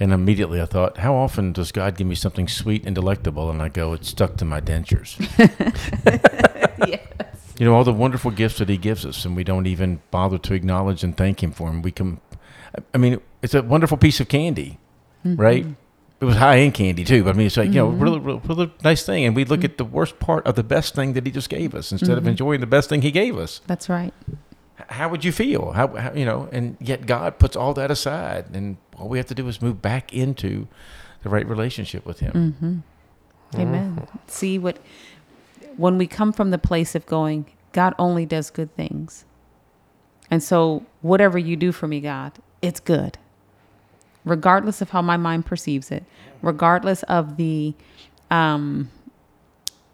And 0.03 0.11
immediately 0.11 0.61
I 0.61 0.65
thought, 0.65 0.97
how 0.97 1.15
often 1.15 1.53
does 1.53 1.71
God 1.71 1.95
give 1.95 2.05
me 2.05 2.15
something 2.15 2.49
sweet 2.49 2.85
and 2.85 2.93
delectable, 2.93 3.49
and 3.49 3.61
I 3.61 3.69
go, 3.69 3.93
"It's 3.93 4.09
stuck 4.09 4.35
to 4.37 4.45
my 4.45 4.59
dentures." 4.59 5.15
You 7.59 7.67
know 7.67 7.75
all 7.75 7.83
the 7.83 7.93
wonderful 7.93 8.31
gifts 8.31 8.57
that 8.57 8.67
He 8.67 8.77
gives 8.77 9.05
us, 9.05 9.23
and 9.23 9.35
we 9.35 9.43
don't 9.43 9.67
even 9.67 10.01
bother 10.09 10.39
to 10.39 10.53
acknowledge 10.55 11.03
and 11.03 11.15
thank 11.15 11.41
Him 11.41 11.51
for 11.51 11.69
them. 11.69 11.83
We 11.83 11.91
can, 11.91 12.19
I 12.93 12.97
mean, 12.97 13.21
it's 13.43 13.53
a 13.53 13.61
wonderful 13.61 13.95
piece 13.95 14.19
of 14.19 14.27
candy, 14.27 14.79
mm-hmm. 15.23 15.39
right? 15.39 15.65
It 16.19 16.25
was 16.25 16.35
high 16.35 16.57
end 16.57 16.73
candy 16.73 17.05
too, 17.05 17.23
but 17.23 17.35
I 17.35 17.37
mean, 17.37 17.47
it's 17.47 17.55
like 17.55 17.67
you 17.67 17.75
know, 17.75 17.89
mm-hmm. 17.89 18.03
really, 18.03 18.19
really, 18.19 18.41
really 18.45 18.73
nice 18.83 19.05
thing. 19.05 19.23
And 19.23 19.35
we 19.35 19.45
look 19.45 19.59
mm-hmm. 19.59 19.65
at 19.65 19.77
the 19.77 19.85
worst 19.85 20.19
part 20.19 20.45
of 20.47 20.55
the 20.55 20.63
best 20.63 20.95
thing 20.95 21.13
that 21.13 21.25
He 21.25 21.31
just 21.31 21.49
gave 21.49 21.75
us 21.75 21.91
instead 21.91 22.17
of 22.17 22.27
enjoying 22.27 22.59
the 22.59 22.67
best 22.67 22.89
thing 22.89 23.03
He 23.03 23.11
gave 23.11 23.37
us. 23.37 23.61
That's 23.67 23.87
right. 23.87 24.13
How 24.89 25.07
would 25.07 25.23
you 25.23 25.31
feel? 25.31 25.71
How, 25.73 25.87
how 25.95 26.11
you 26.11 26.25
know? 26.25 26.49
And 26.51 26.75
yet 26.81 27.05
God 27.05 27.37
puts 27.39 27.55
all 27.55 27.75
that 27.75 27.91
aside, 27.91 28.47
and 28.51 28.77
all 28.97 29.09
we 29.09 29.17
have 29.17 29.27
to 29.27 29.35
do 29.35 29.47
is 29.47 29.61
move 29.61 29.81
back 29.81 30.13
into 30.13 30.67
the 31.23 31.29
right 31.29 31.47
relationship 31.47 32.05
with 32.05 32.19
Him. 32.19 32.83
Amen. 33.55 34.07
See 34.27 34.57
what 34.57 34.77
when 35.77 35.97
we 35.97 36.07
come 36.07 36.31
from 36.33 36.51
the 36.51 36.57
place 36.57 36.95
of 36.95 37.05
going, 37.05 37.45
God 37.71 37.95
only 37.97 38.25
does 38.25 38.49
good 38.49 38.75
things. 38.75 39.25
And 40.29 40.41
so 40.41 40.85
whatever 41.01 41.37
you 41.37 41.55
do 41.55 41.71
for 41.71 41.87
me, 41.87 41.99
God, 41.99 42.33
it's 42.61 42.79
good. 42.79 43.17
Regardless 44.25 44.81
of 44.81 44.91
how 44.91 45.01
my 45.01 45.17
mind 45.17 45.45
perceives 45.45 45.91
it, 45.91 46.03
regardless 46.41 47.03
of 47.03 47.37
the 47.37 47.73
um 48.31 48.89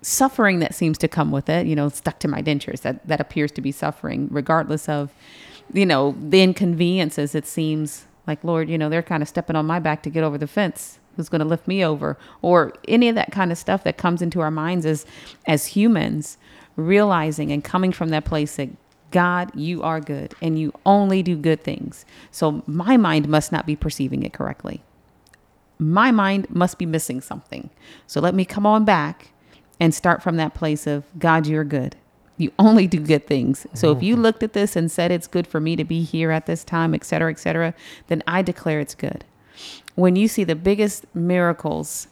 suffering 0.01 0.59
that 0.59 0.73
seems 0.73 0.97
to 0.97 1.09
come 1.09 1.29
with 1.29 1.49
it, 1.49 1.67
you 1.67 1.75
know, 1.75 1.89
stuck 1.89 2.19
to 2.19 2.27
my 2.27 2.41
dentures, 2.41 2.81
that 2.81 3.05
that 3.07 3.19
appears 3.19 3.51
to 3.53 3.61
be 3.61 3.71
suffering, 3.71 4.27
regardless 4.31 4.87
of 4.87 5.11
you 5.71 5.85
know, 5.85 6.15
the 6.19 6.41
inconveniences 6.41 7.35
it 7.35 7.45
seems 7.45 8.05
like 8.29 8.43
Lord, 8.43 8.69
you 8.69 8.77
know, 8.77 8.87
they're 8.87 9.03
kind 9.03 9.21
of 9.21 9.27
stepping 9.27 9.57
on 9.57 9.65
my 9.65 9.79
back 9.79 10.03
to 10.03 10.09
get 10.09 10.23
over 10.23 10.37
the 10.37 10.47
fence. 10.47 10.99
Who's 11.17 11.27
going 11.27 11.39
to 11.39 11.45
lift 11.47 11.67
me 11.67 11.83
over? 11.83 12.17
Or 12.41 12.71
any 12.87 13.09
of 13.09 13.15
that 13.15 13.31
kind 13.33 13.51
of 13.51 13.57
stuff 13.57 13.83
that 13.83 13.97
comes 13.97 14.21
into 14.21 14.39
our 14.39 14.51
minds 14.51 14.85
as 14.85 15.05
as 15.45 15.65
humans, 15.65 16.37
realizing 16.77 17.51
and 17.51 17.61
coming 17.61 17.91
from 17.91 18.09
that 18.09 18.23
place 18.23 18.55
that 18.55 18.69
God, 19.11 19.53
you 19.55 19.81
are 19.81 19.99
good 19.99 20.33
and 20.41 20.57
you 20.59 20.71
only 20.85 21.23
do 21.23 21.35
good 21.35 21.63
things. 21.63 22.05
So 22.31 22.63
my 22.67 22.95
mind 22.95 23.27
must 23.27 23.51
not 23.51 23.65
be 23.65 23.75
perceiving 23.75 24.23
it 24.23 24.31
correctly. 24.31 24.83
My 25.79 26.11
mind 26.11 26.49
must 26.49 26.77
be 26.77 26.85
missing 26.85 27.21
something. 27.21 27.69
So 28.05 28.21
let 28.21 28.35
me 28.35 28.45
come 28.45 28.65
on 28.65 28.85
back 28.85 29.31
and 29.79 29.93
start 29.93 30.21
from 30.21 30.37
that 30.37 30.53
place 30.53 30.85
of 30.85 31.05
God, 31.17 31.47
you're 31.47 31.63
good. 31.63 31.95
You 32.39 32.53
only 32.57 32.87
do 32.87 32.99
good 32.99 33.27
things. 33.27 33.67
So 33.73 33.91
if 33.91 34.01
you 34.01 34.13
mm-hmm. 34.13 34.23
looked 34.23 34.43
at 34.43 34.53
this 34.53 34.77
and 34.77 34.89
said 34.89 35.11
it's 35.11 35.27
good 35.27 35.45
for 35.45 35.59
me 35.59 35.75
to 35.75 35.83
be 35.83 36.03
here 36.03 36.31
at 36.31 36.45
this 36.45 36.63
time, 36.63 36.95
et 36.95 37.03
cetera, 37.03 37.29
et 37.29 37.37
cetera, 37.37 37.73
then 38.07 38.23
I 38.25 38.41
declare 38.41 38.79
it's 38.79 38.95
good. 38.95 39.25
When 39.95 40.15
you 40.15 40.29
see 40.29 40.45
the 40.45 40.55
biggest 40.55 41.05
miracles 41.13 42.07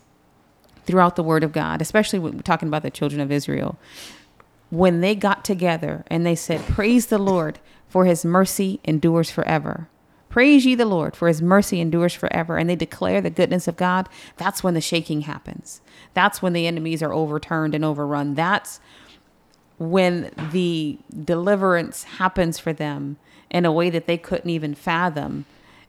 throughout 0.85 1.15
the 1.15 1.23
Word 1.23 1.45
of 1.45 1.53
God, 1.53 1.81
especially 1.81 2.19
when 2.19 2.33
we're 2.33 2.41
talking 2.41 2.67
about 2.67 2.83
the 2.83 2.91
children 2.91 3.21
of 3.21 3.31
Israel, 3.31 3.79
when 4.69 4.99
they 4.99 5.15
got 5.15 5.45
together 5.45 6.03
and 6.07 6.25
they 6.25 6.35
said, 6.35 6.59
Praise 6.61 7.05
the 7.05 7.17
Lord, 7.17 7.59
for 7.87 8.03
his 8.03 8.25
mercy 8.25 8.81
endures 8.83 9.31
forever. 9.31 9.87
Praise 10.27 10.65
ye 10.65 10.75
the 10.75 10.85
Lord, 10.85 11.15
for 11.15 11.29
his 11.29 11.41
mercy 11.41 11.79
endures 11.79 12.13
forever. 12.13 12.57
And 12.57 12.69
they 12.69 12.75
declare 12.75 13.21
the 13.21 13.29
goodness 13.29 13.65
of 13.69 13.77
God. 13.77 14.09
That's 14.35 14.61
when 14.61 14.73
the 14.73 14.81
shaking 14.81 15.21
happens. 15.21 15.79
That's 16.13 16.41
when 16.41 16.51
the 16.51 16.67
enemies 16.67 17.01
are 17.01 17.13
overturned 17.13 17.73
and 17.73 17.85
overrun. 17.85 18.35
That's 18.35 18.81
when 19.77 20.31
the 20.51 20.97
deliverance 21.23 22.03
happens 22.03 22.57
for 22.59 22.73
them 22.73 23.17
in 23.49 23.65
a 23.65 23.71
way 23.71 23.89
that 23.89 24.07
they 24.07 24.17
couldn't 24.17 24.49
even 24.49 24.75
fathom. 24.75 25.45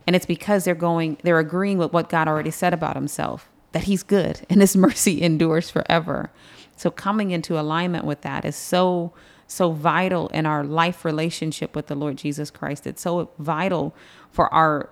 And 0.06 0.14
it's 0.14 0.26
because 0.26 0.64
they're 0.64 0.74
going, 0.74 1.18
they're 1.22 1.38
agreeing 1.38 1.78
with 1.78 1.92
what 1.92 2.08
God 2.08 2.28
already 2.28 2.50
said 2.50 2.72
about 2.72 2.96
himself 2.96 3.48
that 3.72 3.84
he's 3.84 4.02
good 4.02 4.40
and 4.50 4.60
his 4.60 4.76
mercy 4.76 5.22
endures 5.22 5.70
forever. 5.70 6.30
So 6.76 6.90
coming 6.90 7.32
into 7.32 7.58
alignment 7.58 8.04
with 8.04 8.22
that 8.22 8.44
is 8.44 8.56
so, 8.56 9.12
so 9.46 9.72
vital 9.72 10.28
in 10.28 10.46
our 10.46 10.62
life 10.62 11.04
relationship 11.04 11.74
with 11.74 11.88
the 11.88 11.94
Lord 11.94 12.16
Jesus 12.16 12.50
Christ. 12.50 12.86
It's 12.86 13.02
so 13.02 13.30
vital 13.38 13.94
for 14.30 14.52
our 14.54 14.90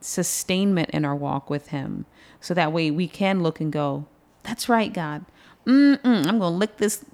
sustainment 0.00 0.90
in 0.90 1.04
our 1.04 1.14
walk 1.14 1.48
with 1.48 1.68
him. 1.68 2.06
So 2.40 2.54
that 2.54 2.72
way 2.72 2.90
we 2.90 3.08
can 3.08 3.42
look 3.42 3.60
and 3.60 3.72
go, 3.72 4.06
that's 4.42 4.68
right, 4.68 4.92
God. 4.92 5.24
Mm-mm, 5.66 6.26
I'm 6.26 6.38
to 6.40 6.48
lick 6.48 6.78
this 6.78 7.04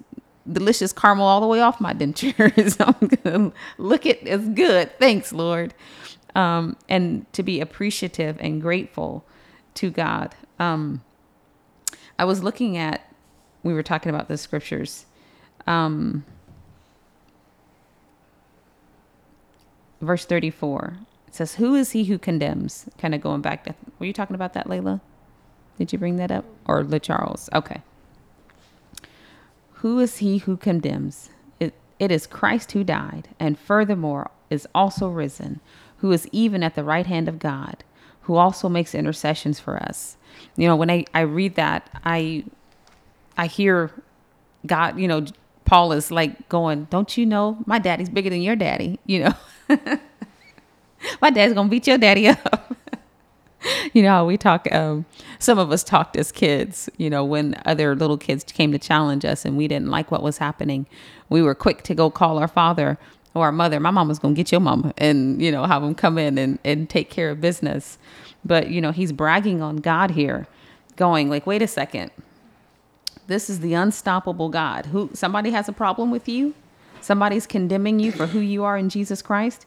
delicious 0.51 0.93
caramel 0.93 1.25
all 1.25 1.41
the 1.41 1.47
way 1.47 1.61
off 1.61 1.81
my 1.81 1.93
dentures. 1.93 2.77
I'm 3.01 3.09
to 3.09 3.53
look 3.77 4.05
it 4.05 4.27
as 4.27 4.47
good. 4.49 4.97
Thanks, 4.99 5.33
Lord. 5.33 5.73
Um, 6.35 6.75
and 6.89 7.31
to 7.33 7.43
be 7.43 7.61
appreciative 7.61 8.37
and 8.39 8.61
grateful 8.61 9.25
to 9.75 9.89
God. 9.89 10.35
Um, 10.59 11.03
I 12.19 12.25
was 12.25 12.43
looking 12.43 12.77
at, 12.77 13.13
we 13.63 13.73
were 13.73 13.83
talking 13.83 14.09
about 14.09 14.27
the 14.27 14.37
scriptures. 14.37 15.05
Um, 15.67 16.25
verse 20.01 20.25
34 20.25 20.97
it 21.27 21.35
says, 21.35 21.55
Who 21.55 21.75
is 21.75 21.91
he 21.91 22.05
who 22.05 22.17
condemns? 22.17 22.87
Kind 22.97 23.15
of 23.15 23.21
going 23.21 23.41
back 23.41 23.65
to, 23.65 23.75
were 23.99 24.05
you 24.05 24.13
talking 24.13 24.35
about 24.35 24.53
that, 24.53 24.67
Layla? 24.67 25.01
Did 25.77 25.91
you 25.91 25.99
bring 25.99 26.17
that 26.17 26.31
up? 26.31 26.45
Or 26.65 26.83
LeCharles? 26.83 27.49
Okay. 27.53 27.81
Who 29.85 29.99
is 29.99 30.17
he 30.17 30.39
who 30.39 30.57
condemns? 30.57 31.29
It, 31.59 31.75
it 31.99 32.11
is 32.11 32.25
Christ 32.25 32.71
who 32.71 32.83
died, 32.83 33.27
and 33.39 33.55
furthermore 33.55 34.31
is 34.49 34.67
also 34.73 35.09
risen, 35.09 35.59
who 35.97 36.11
is 36.11 36.27
even 36.31 36.63
at 36.63 36.73
the 36.73 36.83
right 36.83 37.05
hand 37.05 37.29
of 37.29 37.37
God, 37.37 37.83
who 38.21 38.33
also 38.33 38.67
makes 38.67 38.95
intercessions 38.95 39.59
for 39.59 39.77
us. 39.77 40.17
You 40.57 40.67
know, 40.67 40.75
when 40.75 40.89
I, 40.89 41.05
I 41.13 41.21
read 41.21 41.53
that, 41.53 41.87
I 42.03 42.45
I 43.37 43.45
hear 43.45 43.91
God, 44.65 44.99
you 44.99 45.07
know, 45.07 45.23
Paul 45.65 45.91
is 45.91 46.09
like 46.09 46.49
going, 46.49 46.85
Don't 46.89 47.15
you 47.15 47.27
know 47.27 47.59
my 47.67 47.77
daddy's 47.77 48.09
bigger 48.09 48.31
than 48.31 48.41
your 48.41 48.55
daddy? 48.55 48.99
You 49.05 49.25
know, 49.25 49.33
my 51.21 51.29
dad's 51.29 51.53
gonna 51.53 51.69
beat 51.69 51.85
your 51.85 51.99
daddy 51.99 52.29
up. 52.29 52.54
You 53.95 54.03
know 54.03 54.09
how 54.09 54.25
we 54.25 54.37
talk 54.37 54.71
um, 54.73 55.05
some 55.39 55.57
of 55.57 55.71
us 55.71 55.81
talked 55.81 56.17
as 56.17 56.31
kids 56.31 56.89
you 56.97 57.09
know 57.09 57.23
when 57.23 57.55
other 57.65 57.95
little 57.95 58.17
kids 58.17 58.43
came 58.43 58.71
to 58.73 58.77
challenge 58.77 59.23
us 59.23 59.45
and 59.45 59.55
we 59.55 59.67
didn't 59.67 59.87
like 59.87 60.11
what 60.11 60.21
was 60.21 60.37
happening. 60.37 60.85
We 61.29 61.41
were 61.41 61.55
quick 61.55 61.81
to 61.83 61.95
go 61.95 62.11
call 62.11 62.37
our 62.37 62.47
father 62.49 62.99
or 63.33 63.45
our 63.45 63.51
mother 63.53 63.79
my 63.79 63.91
mom 63.91 64.09
was 64.09 64.19
going 64.19 64.35
to 64.35 64.37
get 64.37 64.51
your 64.51 64.59
mama 64.59 64.93
and 64.97 65.41
you 65.41 65.49
know 65.51 65.63
have 65.63 65.81
them 65.81 65.95
come 65.95 66.17
in 66.17 66.37
and, 66.37 66.59
and 66.65 66.89
take 66.89 67.09
care 67.09 67.31
of 67.31 67.39
business. 67.39 67.97
But 68.43 68.69
you 68.69 68.81
know 68.81 68.91
he's 68.91 69.13
bragging 69.13 69.61
on 69.61 69.77
god 69.77 70.11
here 70.11 70.45
going 70.97 71.29
like 71.29 71.47
wait 71.47 71.61
a 71.61 71.67
second. 71.67 72.11
This 73.27 73.49
is 73.49 73.61
the 73.61 73.73
unstoppable 73.73 74.49
god. 74.49 74.87
Who 74.87 75.09
somebody 75.13 75.51
has 75.51 75.69
a 75.69 75.73
problem 75.73 76.11
with 76.11 76.27
you? 76.27 76.53
Somebody's 76.99 77.47
condemning 77.47 77.99
you 77.99 78.11
for 78.11 78.27
who 78.27 78.39
you 78.39 78.63
are 78.65 78.77
in 78.77 78.89
jesus 78.89 79.21
christ 79.21 79.65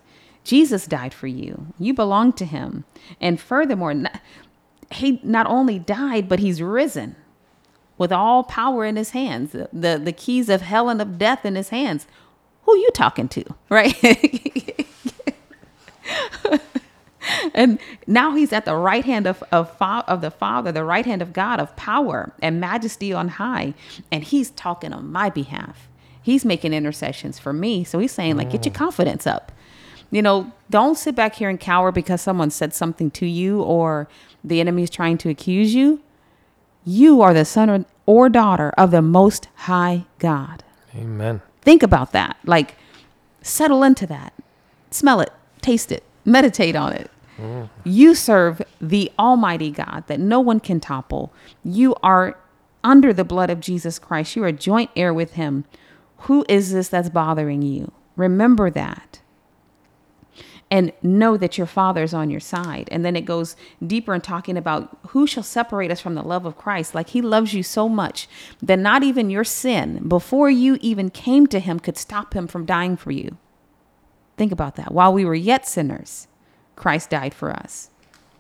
Jesus 0.49 0.87
died 0.87 1.13
for 1.13 1.27
you. 1.27 1.75
You 1.79 1.93
belong 1.93 2.33
to 2.33 2.47
him. 2.47 2.85
And 3.21 3.39
furthermore, 3.39 3.93
not, 3.93 4.19
he 4.91 5.21
not 5.23 5.47
only 5.47 5.79
died, 5.79 6.27
but 6.27 6.39
he's 6.39 6.63
risen 6.63 7.17
with 7.99 8.11
all 8.11 8.45
power 8.45 8.87
in 8.87 8.97
his 8.97 9.11
hands, 9.11 9.53
the, 9.53 9.69
the, 9.75 10.01
the 10.03 10.13
keys 10.13 10.49
of 10.49 10.63
hell 10.63 10.89
and 10.89 11.03
of 11.03 11.19
death 11.19 11.45
in 11.45 11.55
his 11.55 11.69
hands. 11.69 12.07
Who 12.63 12.75
you 12.79 12.89
talking 12.95 13.29
to, 13.29 13.45
right? 13.69 13.95
and 17.53 17.79
now 18.07 18.35
he's 18.35 18.55
at 18.55 18.65
the 18.65 18.75
right 18.75 19.05
hand 19.05 19.27
of, 19.27 19.45
of, 19.53 19.77
of 19.79 20.23
the 20.23 20.31
Father, 20.31 20.73
the 20.73 20.83
right 20.83 21.05
hand 21.05 21.21
of 21.21 21.35
God, 21.35 21.61
of 21.61 21.77
power 21.77 22.33
and 22.41 22.59
majesty 22.59 23.13
on 23.13 23.29
high. 23.29 23.75
And 24.11 24.25
he's 24.25 24.49
talking 24.53 24.95
on 24.95 25.13
my 25.13 25.29
behalf. 25.29 25.91
He's 26.23 26.47
making 26.47 26.73
intercessions 26.73 27.39
for 27.39 27.53
me. 27.53 27.85
So 27.85 27.99
he's 27.99 28.13
saying, 28.13 28.39
like, 28.39 28.51
get 28.51 28.65
your 28.65 28.73
mm. 28.73 28.79
confidence 28.79 29.27
up 29.27 29.53
you 30.11 30.23
know, 30.23 30.53
don't 30.71 30.97
sit 30.97 31.15
back 31.15 31.35
here 31.35 31.49
and 31.49 31.61
cower 31.61 31.93
because 31.93 32.21
someone 32.21 32.51
said 32.51 32.73
something 32.73 33.11
to 33.13 33.27
you 33.27 33.63
or 33.63 34.09
the 34.43 34.61
enemy 34.61 34.83
is 34.83 34.91
trying 34.91 35.19
to 35.19 35.29
accuse 35.29 35.75
you. 35.75 36.03
You 36.85 37.21
are 37.21 37.35
the 37.35 37.45
son 37.45 37.85
or, 38.07 38.29
daughter 38.29 38.73
of 38.79 38.91
the 38.91 39.03
most 39.03 39.49
high 39.55 40.07
God. 40.19 40.65
Amen. 40.95 41.43
Think 41.61 41.83
about 41.83 42.13
that. 42.13 42.39
Like, 42.45 42.77
settle 43.43 43.83
into 43.83 44.07
that. 44.07 44.33
Smell 44.91 45.21
it, 45.21 45.31
taste 45.61 45.93
it, 45.93 46.03
meditate 46.25 46.75
on 46.75 46.95
it. 46.95 47.11
Mm. 47.37 47.69
You 47.85 48.15
serve 48.15 48.63
the 48.81 49.13
Almighty 49.19 49.71
God 49.71 50.05
that 50.07 50.19
no 50.19 50.41
one 50.41 50.61
can 50.61 50.81
topple. 50.81 51.33
You 51.63 51.95
are 52.03 52.39
under 52.83 53.13
the 53.13 53.25
blood 53.25 53.51
of 53.51 53.61
Jesus 53.61 53.99
Christ. 53.99 54.35
You 54.35 54.45
are 54.45 54.49
a 54.49 54.53
joint 54.53 54.91
heir 54.97 55.13
with 55.13 55.35
Him. 55.35 55.65
Who 56.23 56.45
is 56.49 56.73
this 56.73 56.89
that's 56.89 57.11
bothering 57.11 57.63
you? 57.63 57.93
Remember 58.17 58.71
that. 58.71 59.21
And 60.71 60.93
know 61.03 61.37
that 61.37 61.57
your 61.57 61.67
father's 61.67 62.13
on 62.13 62.29
your 62.29 62.41
side. 62.41 62.89
And 62.93 63.05
then 63.05 63.17
it 63.17 63.25
goes 63.25 63.57
deeper 63.87 64.15
in 64.15 64.21
talking 64.21 64.57
about 64.57 64.99
who 65.09 65.27
shall 65.27 65.43
separate 65.43 65.91
us 65.91 66.01
from 66.01 66.15
the 66.15 66.23
love 66.23 66.45
of 66.45 66.59
Christ. 66.59 66.95
Like 66.95 67.11
he 67.11 67.23
loves 67.23 67.55
you 67.55 67.63
so 67.63 67.89
much 67.89 68.29
that 68.63 68.79
not 68.79 69.03
even 69.03 69.31
your 69.31 69.45
sin, 69.45 70.07
before 70.07 70.51
you 70.51 70.77
even 70.83 71.09
came 71.09 71.47
to 71.47 71.59
him, 71.59 71.81
could 71.81 71.97
stop 71.97 72.35
him 72.35 72.47
from 72.47 72.67
dying 72.67 72.97
for 72.97 73.11
you. 73.11 73.39
Think 74.37 74.53
about 74.53 74.77
that. 74.77 74.93
While 74.93 75.13
we 75.15 75.25
were 75.25 75.35
yet 75.35 75.67
sinners, 75.67 76.29
Christ 76.77 77.11
died 77.11 77.35
for 77.35 77.51
us. 77.51 77.91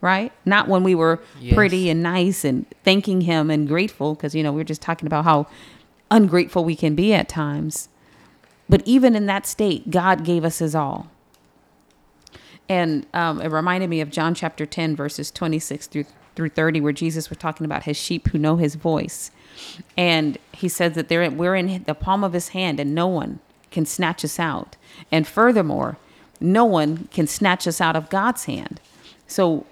Right? 0.01 0.31
Not 0.45 0.69
when 0.69 0.85
we 0.85 0.95
were 0.95 1.19
Yes. 1.41 1.55
pretty 1.55 1.91
and 1.91 2.05
nice 2.05 2.45
and 2.45 2.67
thanking 2.85 3.23
him 3.23 3.51
and 3.51 3.67
grateful, 3.67 4.15
because, 4.15 4.33
you 4.33 4.45
know, 4.45 4.53
we 4.53 4.61
are 4.61 4.65
just 4.65 4.81
talking 4.81 5.09
about 5.09 5.25
how 5.25 5.49
ungrateful 6.09 6.65
we 6.65 6.77
can 6.77 6.95
be 6.95 7.13
at 7.13 7.29
times. 7.29 7.89
But 8.69 8.83
even 8.85 9.17
in 9.17 9.27
that 9.27 9.45
state, 9.45 9.91
God 9.91 10.23
gave 10.25 10.45
us 10.45 10.61
his 10.61 10.77
all. 10.77 11.11
And 12.69 13.07
um, 13.15 13.41
it 13.41 13.49
reminded 13.49 13.89
me 13.89 14.01
of 14.01 14.11
John 14.11 14.35
chapter 14.35 14.67
10, 14.67 14.95
verses 14.95 15.31
26 15.31 15.87
through, 15.87 16.05
through 16.37 16.51
30, 16.51 16.81
where 16.81 16.93
Jesus 16.93 17.31
was 17.31 17.39
talking 17.39 17.65
about 17.65 17.85
his 17.85 17.97
sheep 17.97 18.29
who 18.29 18.39
know 18.39 18.57
his 18.57 18.75
voice. 18.75 19.31
And 19.97 20.39
he 20.53 20.69
says 20.69 20.95
that 20.95 21.09
they're, 21.09 21.31
we're 21.31 21.57
in 21.57 21.83
the 21.85 21.95
palm 21.95 22.23
of 22.25 22.33
his 22.33 22.49
hand 22.49 22.79
and 22.79 22.95
no 22.95 23.07
one 23.07 23.41
can 23.71 23.87
snatch 23.87 24.25
us 24.25 24.39
out. 24.39 24.77
And 25.11 25.27
furthermore, 25.27 25.97
no 26.41 26.65
one 26.65 27.09
can 27.13 27.27
snatch 27.27 27.67
us 27.67 27.81
out 27.81 27.97
of 27.97 28.11
God's 28.11 28.45
hand. 28.45 28.81
So 29.27 29.67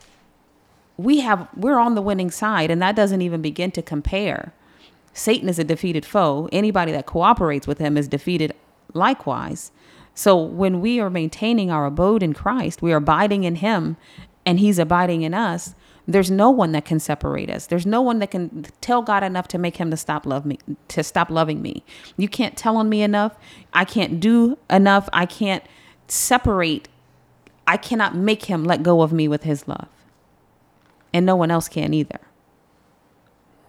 we 0.96 1.20
have 1.20 1.48
we're 1.54 1.78
on 1.78 1.94
the 1.94 2.02
winning 2.02 2.30
side 2.30 2.70
and 2.70 2.80
that 2.80 2.96
doesn't 2.96 3.22
even 3.22 3.42
begin 3.42 3.70
to 3.70 3.82
compare 3.82 4.52
satan 5.12 5.48
is 5.48 5.58
a 5.58 5.64
defeated 5.64 6.04
foe 6.04 6.48
anybody 6.52 6.92
that 6.92 7.06
cooperates 7.06 7.66
with 7.66 7.78
him 7.78 7.96
is 7.96 8.08
defeated 8.08 8.54
likewise 8.94 9.70
so 10.16 10.36
when 10.36 10.80
we 10.80 10.98
are 10.98 11.10
maintaining 11.10 11.70
our 11.70 11.86
abode 11.86 12.22
in 12.22 12.32
christ 12.32 12.82
we 12.82 12.92
are 12.92 12.96
abiding 12.96 13.44
in 13.44 13.56
him 13.56 13.96
and 14.44 14.58
he's 14.58 14.78
abiding 14.80 15.22
in 15.22 15.32
us 15.32 15.76
there's 16.08 16.30
no 16.30 16.50
one 16.50 16.72
that 16.72 16.84
can 16.84 17.00
separate 17.00 17.50
us. 17.50 17.66
There's 17.66 17.86
no 17.86 18.00
one 18.00 18.20
that 18.20 18.30
can 18.30 18.66
tell 18.80 19.02
god 19.02 19.24
enough 19.24 19.48
to 19.48 19.58
make 19.58 19.76
him 19.76 19.90
to 19.90 19.96
stop 19.96 20.24
love 20.24 20.46
me 20.46 20.58
to 20.88 21.02
stop 21.02 21.30
loving 21.30 21.60
me. 21.60 21.84
You 22.16 22.28
can't 22.28 22.56
tell 22.56 22.76
on 22.76 22.88
me 22.88 23.02
enough. 23.02 23.36
I 23.72 23.84
can't 23.84 24.20
do 24.20 24.56
enough. 24.70 25.08
I 25.12 25.26
can't 25.26 25.64
separate. 26.06 26.88
I 27.66 27.76
cannot 27.76 28.14
make 28.14 28.44
him 28.44 28.64
let 28.64 28.84
go 28.84 29.02
of 29.02 29.12
me 29.12 29.26
with 29.26 29.42
his 29.42 29.66
love. 29.66 29.88
And 31.12 31.26
no 31.26 31.34
one 31.34 31.50
else 31.50 31.68
can 31.68 31.92
either. 31.92 32.20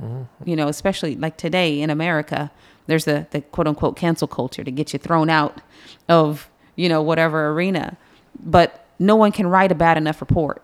Mm-hmm. 0.01 0.47
You 0.47 0.55
know, 0.55 0.67
especially 0.67 1.15
like 1.15 1.37
today 1.37 1.81
in 1.81 1.89
America, 1.89 2.51
there's 2.87 3.05
the, 3.05 3.27
the 3.31 3.41
quote 3.41 3.67
unquote 3.67 3.95
cancel 3.95 4.27
culture 4.27 4.63
to 4.63 4.71
get 4.71 4.93
you 4.93 4.99
thrown 4.99 5.29
out 5.29 5.61
of, 6.09 6.49
you 6.75 6.89
know, 6.89 7.01
whatever 7.01 7.49
arena. 7.49 7.97
But 8.39 8.85
no 8.97 9.15
one 9.15 9.31
can 9.31 9.47
write 9.47 9.71
a 9.71 9.75
bad 9.75 9.97
enough 9.97 10.21
report. 10.21 10.63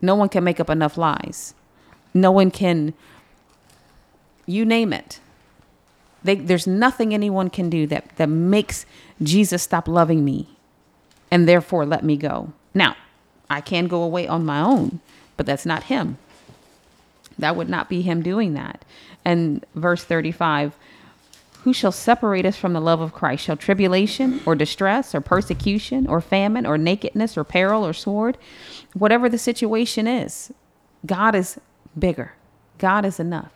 No 0.00 0.14
one 0.14 0.28
can 0.28 0.44
make 0.44 0.60
up 0.60 0.70
enough 0.70 0.96
lies. 0.96 1.54
No 2.12 2.30
one 2.30 2.50
can, 2.50 2.94
you 4.46 4.64
name 4.64 4.92
it. 4.92 5.20
They, 6.22 6.36
there's 6.36 6.66
nothing 6.66 7.12
anyone 7.12 7.50
can 7.50 7.68
do 7.68 7.86
that, 7.88 8.16
that 8.16 8.28
makes 8.28 8.86
Jesus 9.22 9.62
stop 9.62 9.88
loving 9.88 10.24
me 10.24 10.48
and 11.30 11.48
therefore 11.48 11.84
let 11.84 12.04
me 12.04 12.16
go. 12.16 12.52
Now, 12.72 12.96
I 13.50 13.60
can 13.60 13.88
go 13.88 14.02
away 14.02 14.26
on 14.26 14.46
my 14.46 14.60
own, 14.60 15.00
but 15.36 15.46
that's 15.46 15.66
not 15.66 15.84
him. 15.84 16.18
That 17.38 17.56
would 17.56 17.68
not 17.68 17.88
be 17.88 18.02
him 18.02 18.22
doing 18.22 18.54
that. 18.54 18.84
And 19.24 19.64
verse 19.74 20.04
35 20.04 20.76
Who 21.64 21.72
shall 21.72 21.92
separate 21.92 22.44
us 22.44 22.58
from 22.58 22.74
the 22.74 22.80
love 22.80 23.00
of 23.00 23.14
Christ? 23.14 23.44
Shall 23.44 23.56
tribulation 23.56 24.42
or 24.44 24.54
distress 24.54 25.14
or 25.14 25.22
persecution 25.22 26.06
or 26.06 26.20
famine 26.20 26.66
or 26.66 26.76
nakedness 26.76 27.38
or 27.38 27.44
peril 27.44 27.86
or 27.86 27.94
sword? 27.94 28.36
Whatever 28.92 29.30
the 29.30 29.38
situation 29.38 30.06
is, 30.06 30.52
God 31.06 31.34
is 31.34 31.58
bigger. 31.98 32.34
God 32.76 33.06
is 33.06 33.18
enough. 33.18 33.50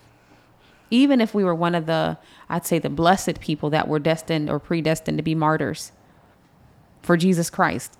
Even 0.91 1.21
if 1.21 1.35
we 1.35 1.45
were 1.45 1.55
one 1.55 1.75
of 1.75 1.85
the, 1.85 2.17
I'd 2.49 2.65
say, 2.65 2.79
the 2.79 2.89
blessed 2.89 3.41
people 3.41 3.69
that 3.71 3.89
were 3.89 3.99
destined 3.99 4.49
or 4.49 4.59
predestined 4.59 5.19
to 5.19 5.23
be 5.23 5.35
martyrs 5.35 5.93
for 7.03 7.19
Jesus 7.19 7.51
Christ, 7.51 7.99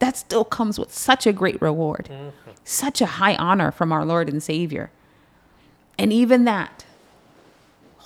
that 0.00 0.18
still 0.18 0.44
comes 0.44 0.78
with 0.78 0.92
such 0.92 1.26
a 1.26 1.32
great 1.32 1.62
reward, 1.62 2.10
mm-hmm. 2.12 2.50
such 2.62 3.00
a 3.00 3.06
high 3.06 3.36
honor 3.36 3.70
from 3.70 3.90
our 3.90 4.04
Lord 4.04 4.28
and 4.28 4.42
Savior. 4.42 4.90
And 5.98 6.12
even 6.12 6.44
that, 6.44 6.83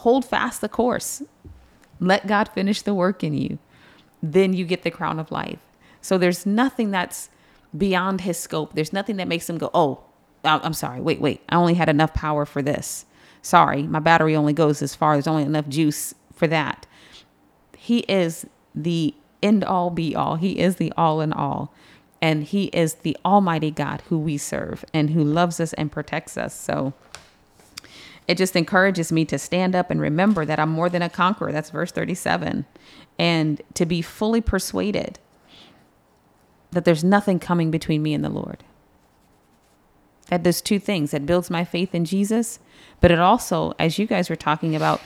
hold 0.09 0.25
fast 0.25 0.63
the 0.63 0.71
course. 0.71 1.23
Let 2.01 2.27
God 2.27 2.49
finish 2.49 2.81
the 2.81 2.95
work 2.95 3.23
in 3.23 3.35
you. 3.35 3.59
Then 4.23 4.55
you 4.55 4.65
get 4.65 4.83
the 4.83 4.91
crown 4.91 5.19
of 5.19 5.31
life. 5.31 5.59
So 6.01 6.17
there's 6.17 6.47
nothing 6.47 6.91
that's 6.91 7.29
beyond 7.77 8.23
his 8.23 8.39
scope. 8.39 8.73
There's 8.73 8.91
nothing 8.91 9.19
that 9.19 9.29
makes 9.29 9.51
him 9.51 9.59
go, 9.59 9.71
oh, 9.75 10.01
I'm 10.45 10.73
sorry. 10.73 11.03
Wait, 11.03 11.21
wait. 11.21 11.43
I 11.51 11.57
only 11.57 11.75
had 11.75 11.91
enough 11.91 12.15
power 12.15 12.47
for 12.47 12.63
this. 12.63 13.05
Sorry, 13.43 13.83
my 13.83 13.99
battery 13.99 14.35
only 14.35 14.55
goes 14.55 14.81
as 14.81 14.95
far. 14.95 15.13
There's 15.13 15.27
only 15.27 15.43
enough 15.43 15.69
juice 15.69 16.15
for 16.33 16.47
that. 16.47 16.87
He 17.77 17.99
is 18.09 18.47
the 18.75 19.15
end 19.43 19.63
all 19.63 19.91
be 19.91 20.17
all. 20.17 20.37
He 20.37 20.59
is 20.59 20.77
the 20.77 20.91
all 20.97 21.21
in 21.21 21.35
all. 21.35 21.71
And 22.23 22.45
he 22.45 22.69
is 22.69 22.95
the 22.95 23.15
almighty 23.27 23.71
God 23.71 24.03
who 24.09 24.19
we 24.19 24.39
serve 24.39 24.87
and 24.95 25.11
who 25.11 25.23
loves 25.23 25.61
us 25.61 25.75
and 25.75 25.93
protects 25.93 26.39
us. 26.39 26.59
So 26.59 26.95
it 28.29 28.37
just 28.37 28.55
encourages 28.55 29.11
me 29.11 29.25
to 29.25 29.39
stand 29.39 29.75
up 29.75 29.91
and 29.91 30.01
remember 30.01 30.45
that 30.45 30.61
I'm 30.61 30.69
more 30.69 30.91
than 30.91 31.01
a 31.01 31.09
conqueror. 31.09 31.51
That's 31.51 31.71
verse 31.71 31.91
37. 31.91 32.67
And 33.19 33.63
to 33.73 33.87
be 33.87 34.03
fully 34.03 34.43
persuaded 34.43 35.19
that 36.71 36.85
there's 36.85 37.03
nothing 37.03 37.39
coming 37.39 37.71
between 37.71 38.03
me 38.03 38.13
and 38.13 38.23
the 38.23 38.29
Lord. 38.29 38.63
That 40.27 40.43
does 40.43 40.61
two 40.61 40.79
things. 40.79 41.13
That 41.13 41.25
builds 41.25 41.49
my 41.49 41.65
faith 41.65 41.95
in 41.95 42.05
Jesus, 42.05 42.59
but 43.01 43.11
it 43.11 43.19
also, 43.19 43.73
as 43.79 43.99
you 43.99 44.07
guys 44.07 44.29
were 44.29 44.37
talking 44.37 44.77
about, 44.77 45.01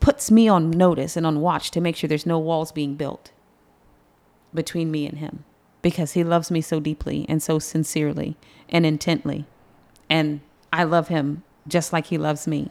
puts 0.00 0.30
me 0.30 0.48
on 0.48 0.70
notice 0.70 1.18
and 1.18 1.26
on 1.26 1.42
watch 1.42 1.70
to 1.72 1.80
make 1.80 1.94
sure 1.94 2.08
there's 2.08 2.24
no 2.24 2.38
walls 2.38 2.72
being 2.72 2.96
built 2.96 3.32
between 4.54 4.90
me 4.90 5.06
and 5.06 5.18
him 5.18 5.44
because 5.82 6.12
he 6.12 6.24
loves 6.24 6.50
me 6.50 6.62
so 6.62 6.80
deeply 6.80 7.26
and 7.28 7.42
so 7.42 7.58
sincerely 7.58 8.38
and 8.70 8.86
intently. 8.86 9.44
And 10.08 10.40
I 10.72 10.84
love 10.84 11.08
him 11.08 11.42
just 11.70 11.92
like 11.92 12.06
he 12.06 12.18
loves 12.18 12.46
me. 12.46 12.70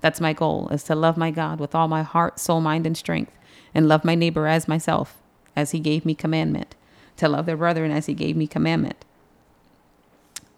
That's 0.00 0.20
my 0.20 0.32
goal 0.32 0.68
is 0.70 0.82
to 0.84 0.94
love 0.94 1.16
my 1.16 1.30
God 1.30 1.60
with 1.60 1.74
all 1.74 1.88
my 1.88 2.02
heart, 2.02 2.38
soul, 2.38 2.60
mind, 2.60 2.86
and 2.86 2.96
strength, 2.96 3.32
and 3.74 3.88
love 3.88 4.04
my 4.04 4.14
neighbor 4.14 4.46
as 4.46 4.68
myself, 4.68 5.18
as 5.54 5.72
he 5.72 5.80
gave 5.80 6.04
me 6.04 6.14
commandment, 6.14 6.74
to 7.18 7.28
love 7.28 7.46
their 7.46 7.56
brethren 7.56 7.90
as 7.90 8.06
he 8.06 8.14
gave 8.14 8.36
me 8.36 8.46
commandment. 8.46 9.04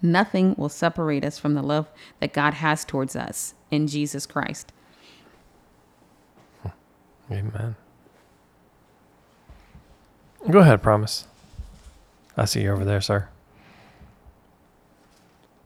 Nothing 0.00 0.54
will 0.56 0.68
separate 0.68 1.24
us 1.24 1.38
from 1.38 1.54
the 1.54 1.62
love 1.62 1.88
that 2.20 2.32
God 2.32 2.54
has 2.54 2.84
towards 2.84 3.14
us 3.14 3.54
in 3.70 3.86
Jesus 3.86 4.26
Christ. 4.26 4.72
Amen. 7.30 7.76
Go 10.50 10.58
ahead, 10.58 10.82
promise. 10.82 11.26
I 12.36 12.44
see 12.46 12.62
you 12.62 12.72
over 12.72 12.84
there, 12.84 13.00
sir. 13.00 13.28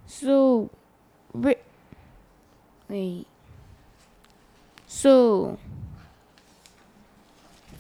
So, 0.07 0.71
ri- 1.33 1.57
wait. 2.88 3.27
So, 4.87 5.59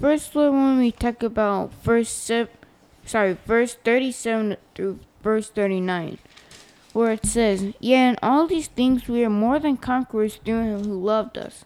first, 0.00 0.34
when 0.34 0.78
we 0.78 0.92
talk 0.92 1.22
about 1.22 1.72
verse 1.82 2.08
seven, 2.08 2.52
sorry, 3.04 3.36
verse 3.46 3.74
thirty-seven 3.74 4.56
through 4.74 4.98
verse 5.22 5.48
thirty-nine, 5.50 6.18
where 6.92 7.12
it 7.12 7.26
says, 7.26 7.74
"Yeah, 7.80 8.10
in 8.10 8.16
all 8.22 8.46
these 8.46 8.68
things 8.68 9.08
we 9.08 9.24
are 9.24 9.30
more 9.30 9.58
than 9.58 9.76
conquerors 9.76 10.36
through 10.36 10.62
Him 10.62 10.84
who 10.84 11.00
loved 11.00 11.38
us. 11.38 11.64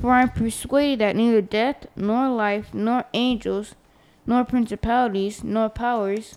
For 0.00 0.12
I 0.12 0.22
am 0.22 0.30
persuaded 0.30 1.00
that 1.00 1.16
neither 1.16 1.42
death, 1.42 1.86
nor 1.96 2.28
life, 2.28 2.72
nor 2.72 3.04
angels, 3.12 3.74
nor 4.26 4.44
principalities, 4.44 5.42
nor 5.42 5.68
powers." 5.68 6.36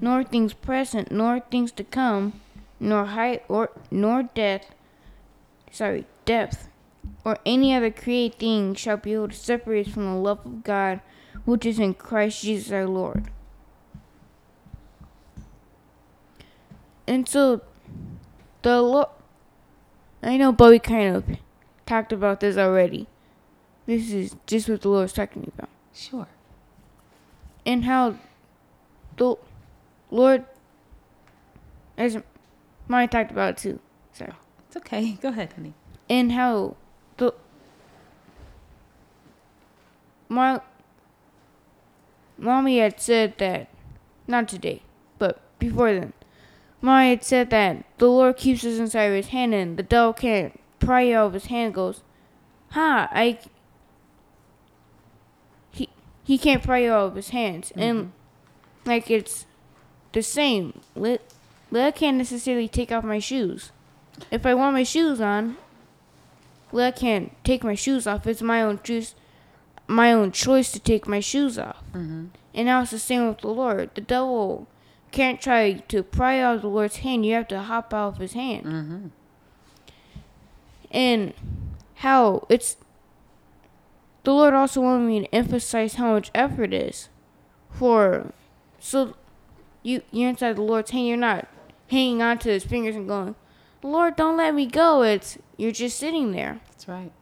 nor 0.00 0.24
things 0.24 0.54
present, 0.54 1.12
nor 1.12 1.40
things 1.40 1.70
to 1.72 1.84
come, 1.84 2.40
nor 2.80 3.04
height 3.04 3.44
or 3.48 3.70
nor 3.90 4.22
depth, 4.24 4.74
sorry, 5.70 6.06
depth, 6.24 6.68
or 7.24 7.38
any 7.44 7.74
other 7.74 7.90
created 7.90 8.38
thing 8.38 8.74
shall 8.74 8.96
be 8.96 9.12
able 9.12 9.28
to 9.28 9.36
separate 9.36 9.86
us 9.86 9.92
from 9.92 10.06
the 10.06 10.18
love 10.20 10.44
of 10.44 10.64
God, 10.64 11.00
which 11.44 11.66
is 11.66 11.78
in 11.78 11.94
Christ 11.94 12.42
Jesus 12.42 12.72
our 12.72 12.86
Lord. 12.86 13.30
And 17.06 17.28
so, 17.28 17.60
the 18.62 18.80
Lord, 18.80 19.08
I 20.22 20.36
know 20.36 20.52
Bowie 20.52 20.78
kind 20.78 21.16
of 21.16 21.24
talked 21.86 22.12
about 22.12 22.40
this 22.40 22.56
already. 22.56 23.08
This 23.86 24.12
is 24.12 24.36
just 24.46 24.68
what 24.68 24.82
the 24.82 24.88
Lord's 24.88 25.12
talking 25.12 25.50
about 25.56 25.68
Sure. 25.92 26.28
and 27.66 27.84
how 27.84 28.16
the 29.16 29.34
Lord, 30.10 30.44
as 31.98 32.18
Mine 32.90 33.08
talked 33.08 33.30
about 33.30 33.50
it 33.50 33.56
too, 33.58 33.78
sorry, 34.12 34.32
It's 34.66 34.76
okay. 34.78 35.12
Go 35.22 35.28
ahead, 35.28 35.52
honey. 35.52 35.74
and 36.08 36.32
how 36.32 36.74
the 37.18 37.32
my 40.28 40.60
mommy 42.36 42.78
had 42.78 43.00
said 43.00 43.38
that, 43.38 43.68
not 44.26 44.48
today, 44.48 44.82
but 45.20 45.40
before 45.60 45.92
then, 45.92 46.12
mommy 46.80 47.10
had 47.10 47.22
said 47.22 47.50
that 47.50 47.84
the 47.98 48.08
Lord 48.08 48.36
keeps 48.36 48.64
us 48.64 48.80
inside 48.80 49.04
of 49.04 49.14
His 49.14 49.28
hand, 49.28 49.54
and 49.54 49.76
the 49.76 49.84
devil 49.84 50.12
can't 50.12 50.58
pry 50.80 51.12
out 51.12 51.26
of 51.28 51.34
His 51.34 51.46
hand. 51.46 51.74
Goes, 51.74 52.02
huh? 52.70 53.06
I. 53.12 53.38
He 55.70 55.88
he 56.24 56.38
can't 56.38 56.64
pry 56.64 56.86
out 56.86 57.06
of 57.10 57.14
His 57.14 57.28
hands, 57.28 57.72
and 57.76 57.98
mm-hmm. 57.98 58.88
like 58.90 59.08
it's 59.12 59.46
the 60.12 60.24
same. 60.24 60.80
Lit, 60.96 61.22
Leah 61.70 61.92
can't 61.92 62.16
necessarily 62.16 62.68
take 62.68 62.90
off 62.90 63.04
my 63.04 63.18
shoes. 63.18 63.72
If 64.30 64.44
I 64.44 64.54
want 64.54 64.74
my 64.74 64.82
shoes 64.82 65.20
on, 65.20 65.56
well, 66.72 66.88
I 66.88 66.90
can't 66.90 67.32
take 67.44 67.64
my 67.64 67.74
shoes 67.74 68.06
off. 68.06 68.26
It's 68.26 68.42
my 68.42 68.62
own 68.62 68.80
choice, 68.82 69.14
my 69.86 70.12
own 70.12 70.32
choice 70.32 70.72
to 70.72 70.80
take 70.80 71.06
my 71.06 71.20
shoes 71.20 71.58
off. 71.58 71.82
Mm-hmm. 71.92 72.26
And 72.54 72.66
now 72.66 72.82
it's 72.82 72.90
the 72.90 72.98
same 72.98 73.28
with 73.28 73.38
the 73.38 73.48
Lord. 73.48 73.90
The 73.94 74.00
devil 74.00 74.66
can't 75.10 75.40
try 75.40 75.74
to 75.88 76.02
pry 76.02 76.40
out 76.40 76.56
of 76.56 76.62
the 76.62 76.68
Lord's 76.68 76.96
hand. 76.96 77.24
You 77.24 77.34
have 77.34 77.48
to 77.48 77.60
hop 77.60 77.92
out 77.94 78.14
of 78.14 78.18
his 78.18 78.32
hand. 78.32 78.66
Mm-hmm. 78.66 79.06
And 80.90 81.34
how 81.96 82.46
it's 82.48 82.76
the 84.24 84.32
Lord 84.32 84.54
also 84.54 84.80
wanted 84.80 85.06
me 85.06 85.20
to 85.20 85.34
emphasize 85.34 85.94
how 85.94 86.12
much 86.12 86.30
effort 86.34 86.72
it 86.74 86.82
is 86.88 87.08
for 87.70 88.32
so 88.78 89.16
you 89.82 90.02
you're 90.10 90.28
inside 90.28 90.56
the 90.56 90.62
Lord's 90.62 90.90
hand. 90.90 91.06
You're 91.06 91.16
not 91.16 91.48
hanging 91.90 92.22
on 92.22 92.38
to 92.38 92.48
His 92.50 92.64
fingers 92.64 92.96
and 92.96 93.08
going, 93.08 93.34
"Lord, 93.82 94.16
don't 94.16 94.36
let 94.36 94.54
me 94.54 94.66
go." 94.66 95.02
It's 95.02 95.38
you're 95.56 95.72
just 95.72 95.98
sitting 95.98 96.32
there. 96.32 96.60
That's 96.70 96.88
right. 96.88 97.12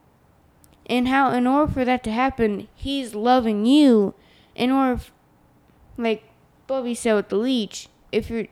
And 0.87 1.09
how, 1.09 1.33
in 1.33 1.47
order 1.47 1.71
for 1.71 1.85
that 1.85 2.03
to 2.05 2.11
happen, 2.11 2.69
He's 2.75 3.15
loving 3.15 3.67
you. 3.67 4.15
In 4.55 4.71
order, 4.71 4.95
f- 4.95 5.13
like 5.97 6.25
Bubby 6.67 6.95
said 6.95 7.15
with 7.15 7.29
the 7.29 7.37
leech, 7.37 7.89
if 8.11 8.31
you're, 8.31 8.47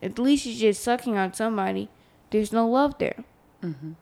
if 0.00 0.14
the 0.14 0.22
leech 0.22 0.46
is 0.46 0.60
just 0.60 0.82
sucking 0.82 1.16
on 1.16 1.32
somebody, 1.32 1.88
there's 2.30 2.52
no 2.52 2.68
love 2.68 2.98
there. 2.98 3.24
Mm-hmm. 3.62 3.92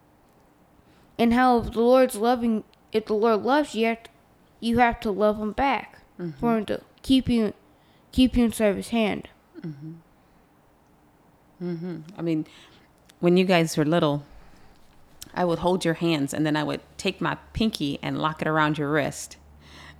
And 1.18 1.34
how 1.34 1.58
if 1.58 1.72
the 1.72 1.80
Lord's 1.80 2.16
loving, 2.16 2.64
if 2.92 3.06
the 3.06 3.14
Lord 3.14 3.42
loves 3.42 3.74
you, 3.74 3.80
you 3.80 3.86
have 3.88 4.02
to, 4.02 4.10
you 4.60 4.78
have 4.78 5.00
to 5.00 5.10
love 5.10 5.38
Him 5.38 5.52
back 5.52 5.98
for 6.16 6.22
mm-hmm. 6.24 6.46
Him 6.46 6.66
to 6.66 6.80
keep 7.02 7.28
you, 7.28 7.54
keep 8.12 8.36
you 8.36 8.44
inside 8.44 8.66
of 8.66 8.76
His 8.76 8.88
hand. 8.88 9.28
Mm-hmm. 9.60 9.92
Mm-hmm. 11.62 12.00
I 12.16 12.22
mean, 12.22 12.46
when 13.20 13.36
you 13.36 13.44
guys 13.44 13.76
were 13.76 13.84
little, 13.84 14.24
I 15.34 15.44
would 15.44 15.60
hold 15.60 15.84
your 15.84 15.94
hands 15.94 16.32
and 16.32 16.46
then 16.46 16.56
I 16.56 16.62
would 16.62 16.80
take 16.96 17.20
my 17.20 17.36
pinky 17.52 17.98
and 18.02 18.18
lock 18.18 18.42
it 18.42 18.48
around 18.48 18.78
your 18.78 18.90
wrist. 18.90 19.36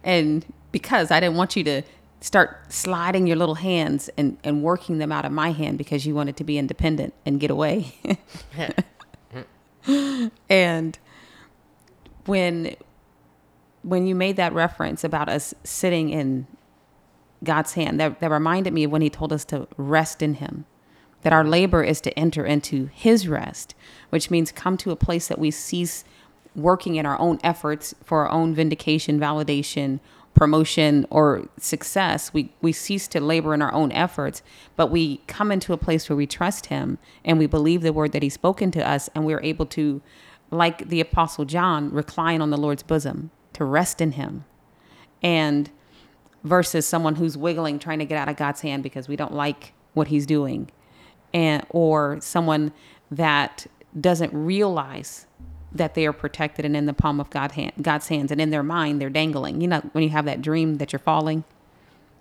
And 0.02 0.44
because 0.72 1.10
I 1.10 1.20
didn't 1.20 1.36
want 1.36 1.56
you 1.56 1.64
to 1.64 1.82
start 2.20 2.72
sliding 2.72 3.26
your 3.26 3.36
little 3.36 3.56
hands 3.56 4.10
and, 4.16 4.36
and 4.42 4.62
working 4.62 4.98
them 4.98 5.12
out 5.12 5.24
of 5.24 5.32
my 5.32 5.52
hand 5.52 5.78
because 5.78 6.06
you 6.06 6.14
wanted 6.14 6.36
to 6.36 6.44
be 6.44 6.58
independent 6.58 7.14
and 7.24 7.38
get 7.38 7.50
away. 7.50 7.94
and 10.48 10.98
when 12.26 12.74
when 13.82 14.06
you 14.06 14.14
made 14.14 14.36
that 14.36 14.52
reference 14.52 15.04
about 15.04 15.28
us 15.28 15.54
sitting 15.62 16.10
in 16.10 16.46
God's 17.44 17.74
hand, 17.74 18.00
that, 18.00 18.20
that 18.20 18.30
reminded 18.30 18.72
me 18.72 18.84
of 18.84 18.90
when 18.90 19.02
he 19.02 19.08
told 19.08 19.32
us 19.32 19.44
to 19.46 19.68
rest 19.76 20.20
in 20.20 20.34
him 20.34 20.66
that 21.22 21.32
our 21.32 21.44
labor 21.44 21.82
is 21.82 22.00
to 22.02 22.18
enter 22.18 22.44
into 22.44 22.86
his 22.92 23.28
rest, 23.28 23.74
which 24.10 24.30
means 24.30 24.52
come 24.52 24.76
to 24.78 24.90
a 24.90 24.96
place 24.96 25.28
that 25.28 25.38
we 25.38 25.50
cease 25.50 26.04
working 26.54 26.96
in 26.96 27.06
our 27.06 27.18
own 27.20 27.38
efforts 27.42 27.94
for 28.04 28.26
our 28.26 28.30
own 28.30 28.54
vindication, 28.54 29.18
validation, 29.18 30.00
promotion, 30.34 31.06
or 31.10 31.48
success. 31.58 32.32
We, 32.32 32.52
we 32.62 32.72
cease 32.72 33.08
to 33.08 33.20
labor 33.20 33.54
in 33.54 33.62
our 33.62 33.72
own 33.72 33.90
efforts, 33.92 34.42
but 34.76 34.88
we 34.88 35.18
come 35.26 35.50
into 35.50 35.72
a 35.72 35.76
place 35.76 36.08
where 36.08 36.16
we 36.16 36.26
trust 36.26 36.66
him 36.66 36.98
and 37.24 37.38
we 37.38 37.46
believe 37.46 37.82
the 37.82 37.92
word 37.92 38.12
that 38.12 38.22
he's 38.22 38.34
spoken 38.34 38.70
to 38.72 38.88
us, 38.88 39.08
and 39.14 39.24
we're 39.24 39.42
able 39.42 39.66
to, 39.66 40.00
like 40.50 40.88
the 40.88 41.00
Apostle 41.00 41.44
John, 41.44 41.90
recline 41.90 42.40
on 42.40 42.50
the 42.50 42.56
Lord's 42.56 42.82
bosom, 42.84 43.30
to 43.54 43.64
rest 43.64 44.00
in 44.00 44.12
him. 44.12 44.44
And 45.22 45.70
versus 46.44 46.86
someone 46.86 47.16
who's 47.16 47.36
wiggling 47.36 47.80
trying 47.80 47.98
to 47.98 48.04
get 48.04 48.16
out 48.16 48.28
of 48.28 48.36
God's 48.36 48.60
hand 48.60 48.84
because 48.84 49.08
we 49.08 49.16
don't 49.16 49.34
like 49.34 49.72
what 49.94 50.06
he's 50.06 50.24
doing 50.24 50.70
and 51.32 51.64
or 51.70 52.18
someone 52.20 52.72
that 53.10 53.66
doesn't 53.98 54.32
realize 54.32 55.26
that 55.70 55.94
they 55.94 56.06
are 56.06 56.12
protected 56.12 56.64
and 56.64 56.76
in 56.76 56.86
the 56.86 56.94
palm 56.94 57.20
of 57.20 57.28
God 57.30 57.52
hand, 57.52 57.72
God's 57.82 58.08
hands 58.08 58.30
and 58.32 58.40
in 58.40 58.50
their 58.50 58.62
mind 58.62 59.00
they're 59.00 59.10
dangling. 59.10 59.60
You 59.60 59.68
know 59.68 59.80
when 59.92 60.04
you 60.04 60.10
have 60.10 60.24
that 60.24 60.40
dream 60.42 60.76
that 60.76 60.92
you're 60.92 61.00
falling 61.00 61.44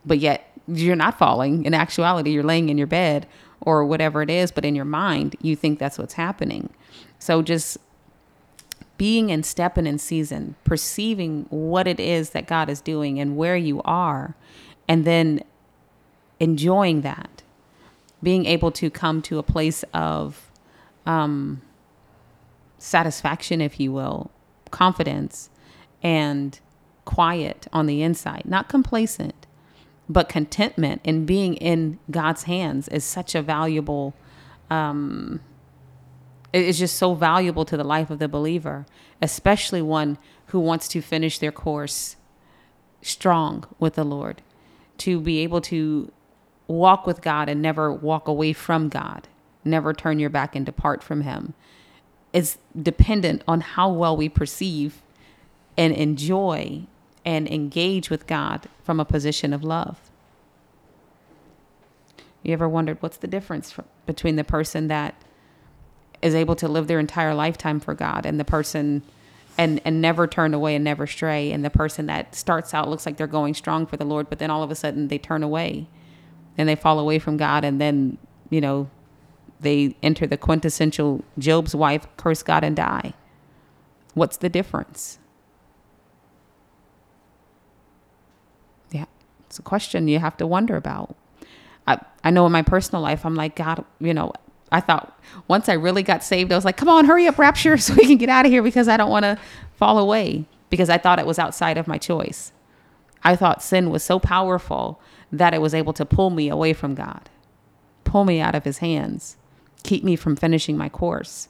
but 0.07 0.19
yet 0.19 0.51
you're 0.67 0.95
not 0.95 1.17
falling. 1.17 1.65
In 1.65 1.73
actuality, 1.73 2.31
you're 2.31 2.43
laying 2.43 2.69
in 2.69 2.77
your 2.77 2.87
bed 2.87 3.27
or 3.61 3.85
whatever 3.85 4.21
it 4.21 4.29
is, 4.29 4.51
but 4.51 4.65
in 4.65 4.75
your 4.75 4.85
mind, 4.85 5.35
you 5.41 5.55
think 5.55 5.79
that's 5.79 5.97
what's 5.97 6.13
happening. 6.13 6.69
So 7.19 7.41
just 7.41 7.77
being 8.97 9.29
in 9.29 9.43
step 9.43 9.77
and 9.77 9.87
in 9.87 9.97
season, 9.97 10.55
perceiving 10.63 11.45
what 11.49 11.87
it 11.87 11.99
is 11.99 12.31
that 12.31 12.47
God 12.47 12.69
is 12.69 12.81
doing 12.81 13.19
and 13.19 13.37
where 13.37 13.57
you 13.57 13.81
are, 13.83 14.35
and 14.87 15.05
then 15.05 15.43
enjoying 16.39 17.01
that, 17.01 17.36
being 18.21 18.45
able 18.45 18.71
to 18.71 18.89
come 18.89 19.21
to 19.23 19.37
a 19.37 19.43
place 19.43 19.83
of 19.93 20.51
um, 21.05 21.61
satisfaction, 22.77 23.61
if 23.61 23.79
you 23.79 23.91
will, 23.91 24.31
confidence, 24.71 25.49
and 26.03 26.59
quiet 27.05 27.67
on 27.71 27.85
the 27.85 28.01
inside, 28.01 28.43
not 28.45 28.67
complacent, 28.69 29.47
but 30.09 30.29
contentment 30.29 31.01
in 31.03 31.25
being 31.25 31.55
in 31.55 31.99
God's 32.11 32.43
hands 32.43 32.87
is 32.89 33.03
such 33.03 33.35
a 33.35 33.41
valuable 33.41 34.13
um 34.69 35.39
it 36.53 36.65
is 36.65 36.79
just 36.79 36.95
so 36.95 37.13
valuable 37.13 37.65
to 37.65 37.77
the 37.77 37.83
life 37.83 38.09
of 38.09 38.19
the 38.19 38.27
believer, 38.27 38.85
especially 39.21 39.81
one 39.81 40.17
who 40.47 40.59
wants 40.59 40.87
to 40.87 41.01
finish 41.01 41.39
their 41.39 41.51
course 41.51 42.15
strong 43.01 43.65
with 43.79 43.95
the 43.95 44.03
Lord, 44.03 44.41
to 44.99 45.19
be 45.19 45.39
able 45.39 45.61
to 45.61 46.11
walk 46.67 47.07
with 47.07 47.21
God 47.21 47.49
and 47.49 47.61
never 47.61 47.91
walk 47.91 48.27
away 48.27 48.53
from 48.53 48.89
God, 48.89 49.27
never 49.63 49.93
turn 49.93 50.19
your 50.19 50.29
back 50.29 50.55
and 50.55 50.65
depart 50.65 51.03
from 51.03 51.21
Him, 51.21 51.53
is 52.33 52.57
dependent 52.79 53.43
on 53.47 53.61
how 53.61 53.89
well 53.89 54.15
we 54.15 54.29
perceive 54.29 55.01
and 55.77 55.93
enjoy 55.93 56.83
and 57.25 57.47
engage 57.47 58.09
with 58.09 58.27
God 58.27 58.67
from 58.83 58.99
a 58.99 59.05
position 59.05 59.53
of 59.53 59.63
love. 59.63 59.99
You 62.43 62.53
ever 62.53 62.69
wondered 62.69 62.97
what's 63.01 63.17
the 63.17 63.27
difference 63.27 63.75
between 64.05 64.37
the 64.37 64.43
person 64.43 64.87
that 64.87 65.15
is 66.21 66.33
able 66.33 66.55
to 66.55 66.67
live 66.67 66.87
their 66.87 66.99
entire 66.99 67.33
lifetime 67.33 67.79
for 67.79 67.93
God 67.93 68.25
and 68.25 68.39
the 68.39 68.45
person 68.45 69.03
and 69.57 69.81
and 69.83 70.01
never 70.01 70.27
turn 70.27 70.53
away 70.53 70.75
and 70.75 70.83
never 70.83 71.07
stray 71.07 71.51
and 71.51 71.65
the 71.65 71.69
person 71.69 72.05
that 72.05 72.35
starts 72.35 72.73
out 72.73 72.87
looks 72.89 73.05
like 73.05 73.17
they're 73.17 73.27
going 73.27 73.53
strong 73.53 73.85
for 73.85 73.97
the 73.97 74.05
Lord 74.05 74.29
but 74.29 74.39
then 74.39 74.49
all 74.49 74.63
of 74.63 74.71
a 74.71 74.75
sudden 74.75 75.07
they 75.09 75.17
turn 75.17 75.43
away 75.43 75.87
and 76.57 76.67
they 76.67 76.75
fall 76.75 76.99
away 76.99 77.19
from 77.19 77.37
God 77.37 77.63
and 77.63 77.79
then 77.79 78.17
you 78.49 78.61
know 78.61 78.89
they 79.59 79.95
enter 80.03 80.27
the 80.27 80.37
quintessential 80.37 81.23
Job's 81.37 81.75
wife 81.75 82.07
curse 82.17 82.43
God 82.43 82.63
and 82.63 82.75
die. 82.75 83.13
What's 84.13 84.37
the 84.37 84.49
difference? 84.49 85.19
Yeah, 88.91 89.05
it's 89.45 89.59
a 89.59 89.61
question 89.61 90.07
you 90.07 90.19
have 90.19 90.37
to 90.37 90.47
wonder 90.47 90.75
about. 90.75 91.15
I, 91.85 91.99
I 92.23 92.31
know 92.31 92.45
in 92.45 92.51
my 92.51 92.61
personal 92.61 93.01
life, 93.01 93.25
I'm 93.25 93.35
like, 93.35 93.55
God, 93.55 93.83
you 93.99 94.13
know, 94.13 94.33
I 94.71 94.81
thought 94.81 95.19
once 95.47 95.69
I 95.69 95.73
really 95.73 96.03
got 96.03 96.23
saved, 96.23 96.51
I 96.51 96.55
was 96.55 96.65
like, 96.65 96.77
come 96.77 96.89
on, 96.89 97.05
hurry 97.05 97.27
up, 97.27 97.37
rapture, 97.37 97.77
so 97.77 97.93
we 97.93 98.05
can 98.05 98.17
get 98.17 98.29
out 98.29 98.45
of 98.45 98.51
here 98.51 98.63
because 98.63 98.87
I 98.87 98.97
don't 98.97 99.09
want 99.09 99.23
to 99.23 99.37
fall 99.75 99.97
away 99.97 100.45
because 100.69 100.89
I 100.89 100.97
thought 100.97 101.19
it 101.19 101.25
was 101.25 101.39
outside 101.39 101.77
of 101.77 101.87
my 101.87 101.97
choice. 101.97 102.51
I 103.23 103.35
thought 103.35 103.63
sin 103.63 103.89
was 103.89 104.03
so 104.03 104.19
powerful 104.19 105.01
that 105.31 105.53
it 105.53 105.61
was 105.61 105.73
able 105.73 105.93
to 105.93 106.05
pull 106.05 106.29
me 106.29 106.49
away 106.49 106.73
from 106.73 106.95
God, 106.95 107.29
pull 108.03 108.25
me 108.25 108.39
out 108.39 108.55
of 108.55 108.63
his 108.63 108.77
hands, 108.79 109.37
keep 109.83 110.03
me 110.03 110.15
from 110.15 110.35
finishing 110.35 110.77
my 110.77 110.89
course. 110.89 111.49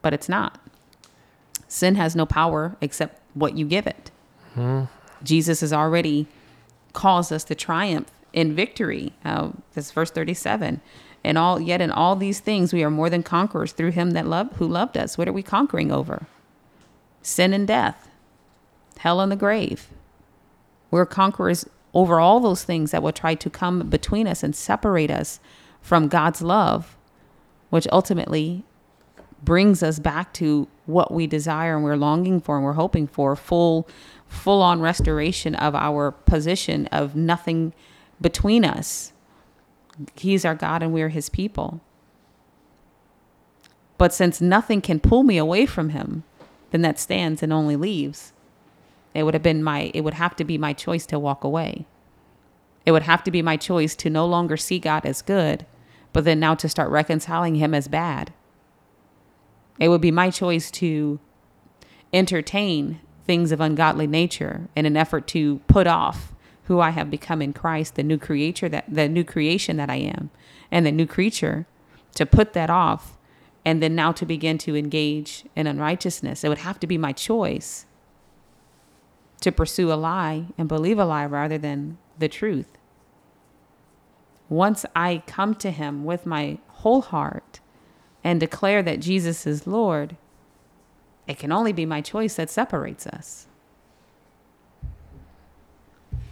But 0.00 0.14
it's 0.14 0.28
not. 0.28 0.58
Sin 1.68 1.94
has 1.96 2.16
no 2.16 2.26
power 2.26 2.76
except 2.80 3.20
what 3.34 3.56
you 3.56 3.66
give 3.66 3.86
it. 3.86 4.10
Jesus 5.22 5.60
has 5.60 5.72
already 5.72 6.26
caused 6.92 7.32
us 7.32 7.44
to 7.44 7.54
triumph 7.54 8.10
in 8.32 8.54
victory. 8.54 9.12
Uh, 9.24 9.50
that's 9.74 9.90
verse 9.90 10.10
37. 10.10 10.80
And 11.24 11.38
all 11.38 11.60
yet 11.60 11.80
in 11.80 11.90
all 11.90 12.16
these 12.16 12.40
things 12.40 12.72
we 12.72 12.82
are 12.82 12.90
more 12.90 13.08
than 13.08 13.22
conquerors 13.22 13.72
through 13.72 13.92
him 13.92 14.10
that 14.12 14.26
loved 14.26 14.54
who 14.54 14.66
loved 14.66 14.96
us. 14.96 15.16
What 15.16 15.28
are 15.28 15.32
we 15.32 15.42
conquering 15.42 15.92
over? 15.92 16.26
Sin 17.22 17.52
and 17.52 17.66
death, 17.66 18.08
hell 18.98 19.20
and 19.20 19.30
the 19.30 19.36
grave. 19.36 19.88
We're 20.92 21.06
conquerors 21.06 21.66
over 21.94 22.20
all 22.20 22.38
those 22.38 22.62
things 22.62 22.92
that 22.92 23.02
will 23.02 23.12
try 23.12 23.34
to 23.34 23.50
come 23.50 23.88
between 23.88 24.28
us 24.28 24.42
and 24.42 24.54
separate 24.54 25.10
us 25.10 25.40
from 25.80 26.06
God's 26.06 26.42
love, 26.42 26.96
which 27.70 27.88
ultimately 27.90 28.62
brings 29.42 29.82
us 29.82 29.98
back 29.98 30.32
to 30.34 30.68
what 30.86 31.12
we 31.12 31.26
desire 31.26 31.74
and 31.74 31.82
we're 31.82 31.96
longing 31.96 32.40
for 32.40 32.56
and 32.56 32.64
we're 32.64 32.74
hoping 32.74 33.08
for 33.08 33.34
full 33.34 33.88
full 34.28 34.62
on 34.62 34.80
restoration 34.80 35.54
of 35.56 35.74
our 35.74 36.10
position 36.10 36.86
of 36.86 37.16
nothing 37.16 37.72
between 38.20 38.64
us. 38.64 39.12
He's 40.14 40.44
our 40.44 40.54
God 40.54 40.82
and 40.82 40.92
we're 40.92 41.08
his 41.08 41.28
people. 41.28 41.80
But 43.98 44.14
since 44.14 44.40
nothing 44.40 44.80
can 44.80 45.00
pull 45.00 45.22
me 45.22 45.38
away 45.38 45.66
from 45.66 45.90
him, 45.90 46.24
then 46.70 46.82
that 46.82 46.98
stands 46.98 47.42
and 47.42 47.52
only 47.52 47.76
leaves. 47.76 48.32
It 49.14 49.24
would 49.24 49.34
have 49.34 49.42
been 49.42 49.62
my 49.62 49.90
it 49.94 50.02
would 50.02 50.14
have 50.14 50.36
to 50.36 50.44
be 50.44 50.58
my 50.58 50.72
choice 50.72 51.06
to 51.06 51.18
walk 51.18 51.44
away. 51.44 51.86
It 52.84 52.92
would 52.92 53.02
have 53.02 53.22
to 53.24 53.30
be 53.30 53.42
my 53.42 53.56
choice 53.56 53.94
to 53.96 54.10
no 54.10 54.26
longer 54.26 54.56
see 54.56 54.78
God 54.78 55.06
as 55.06 55.22
good, 55.22 55.66
but 56.12 56.24
then 56.24 56.40
now 56.40 56.54
to 56.56 56.68
start 56.68 56.90
reconciling 56.90 57.56
him 57.56 57.74
as 57.74 57.88
bad. 57.88 58.32
It 59.78 59.88
would 59.88 60.00
be 60.00 60.10
my 60.10 60.30
choice 60.30 60.70
to 60.72 61.20
entertain 62.12 63.00
things 63.24 63.52
of 63.52 63.60
ungodly 63.60 64.06
nature 64.06 64.68
in 64.74 64.84
an 64.84 64.96
effort 64.96 65.26
to 65.28 65.58
put 65.68 65.86
off 65.86 66.32
who 66.64 66.80
I 66.80 66.90
have 66.90 67.10
become 67.10 67.42
in 67.42 67.52
Christ, 67.52 67.94
the 67.94 68.02
new 68.02 68.18
creature 68.18 68.68
that 68.68 68.84
the 68.88 69.08
new 69.08 69.24
creation 69.24 69.76
that 69.76 69.90
I 69.90 69.96
am, 69.96 70.30
and 70.70 70.84
the 70.84 70.92
new 70.92 71.06
creature, 71.06 71.66
to 72.14 72.26
put 72.26 72.52
that 72.52 72.70
off 72.70 73.16
and 73.64 73.82
then 73.82 73.94
now 73.94 74.12
to 74.12 74.26
begin 74.26 74.58
to 74.58 74.76
engage 74.76 75.44
in 75.54 75.66
unrighteousness. 75.66 76.44
It 76.44 76.48
would 76.48 76.58
have 76.58 76.80
to 76.80 76.86
be 76.86 76.98
my 76.98 77.12
choice 77.12 77.86
to 79.42 79.52
pursue 79.52 79.92
a 79.92 79.94
lie 79.94 80.46
and 80.56 80.68
believe 80.68 80.98
a 80.98 81.04
lie 81.04 81.26
rather 81.26 81.58
than 81.58 81.98
the 82.18 82.28
truth. 82.28 82.78
Once 84.48 84.84
I 84.94 85.22
come 85.26 85.54
to 85.56 85.70
him 85.70 86.04
with 86.04 86.26
my 86.26 86.58
whole 86.68 87.02
heart 87.02 87.60
and 88.22 88.38
declare 88.38 88.82
that 88.82 89.00
Jesus 89.00 89.46
is 89.46 89.66
Lord, 89.66 90.16
it 91.26 91.38
can 91.38 91.52
only 91.52 91.72
be 91.72 91.86
my 91.86 92.00
choice 92.00 92.34
that 92.36 92.50
separates 92.50 93.06
us. 93.06 93.46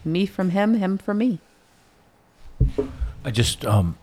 Me 0.04 0.26
from 0.26 0.50
him, 0.50 0.74
him 0.74 0.98
from 0.98 1.18
me. 1.18 1.40
I 3.24 3.30
just 3.30 3.64
um, 3.64 3.96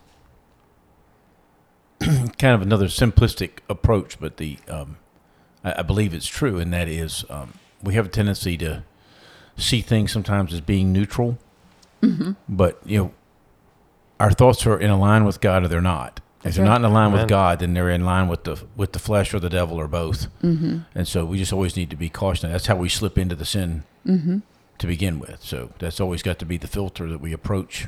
kind 2.00 2.54
of 2.56 2.62
another 2.62 2.86
simplistic 2.86 3.60
approach, 3.70 4.20
but 4.20 4.38
the 4.38 4.58
um, 4.68 4.98
I, 5.64 5.80
I 5.80 5.82
believe 5.82 6.14
it's 6.14 6.28
true, 6.28 6.60
and 6.60 6.72
that 6.74 6.88
is 6.88 7.26
um, 7.30 7.54
we 7.82 7.96
have 7.96 8.08
a 8.08 8.10
tendency 8.10 8.58
to 8.58 8.84
see 9.58 9.82
things 9.82 10.12
sometimes 10.12 10.54
as 10.54 10.62
being 10.62 10.94
neutral, 10.94 11.38
mm-hmm. 12.02 12.34
but 12.48 12.80
you 12.86 12.98
know 12.98 13.14
our 14.20 14.32
thoughts 14.32 14.66
are 14.66 14.80
in 14.80 14.98
line 15.00 15.26
with 15.26 15.42
God 15.42 15.64
or 15.64 15.68
they're 15.68 15.82
not. 15.82 16.22
If 16.44 16.56
they're 16.56 16.66
not 16.66 16.84
in 16.84 16.94
line 16.94 17.10
Amen. 17.10 17.22
with 17.22 17.30
God, 17.30 17.60
then 17.60 17.74
they're 17.74 17.90
in 17.90 18.06
line 18.06 18.28
with 18.28 18.44
the 18.44 18.64
with 18.76 18.94
the 18.94 19.00
flesh 19.00 19.34
or 19.34 19.40
the 19.40 19.50
devil 19.50 19.78
or 19.78 19.88
both. 19.88 20.28
Mm-hmm. 20.42 20.80
And 20.96 21.08
so 21.08 21.26
we 21.26 21.38
just 21.38 21.52
always 21.52 21.76
need 21.76 21.90
to 21.90 21.96
be 21.96 22.10
cautious. 22.10 22.44
That's 22.44 22.68
how 22.68 22.76
we 22.76 22.90
slip 22.90 23.18
into 23.18 23.36
the 23.36 23.46
sin 23.46 23.84
mm-hmm. 24.06 24.40
to 24.78 24.88
begin 24.88 25.20
with. 25.20 25.44
So 25.44 25.72
that's 25.80 26.00
always 26.00 26.22
got 26.22 26.40
to 26.40 26.46
be 26.46 26.58
the 26.58 26.68
filter 26.68 27.10
that 27.10 27.20
we 27.20 27.34
approach 27.34 27.88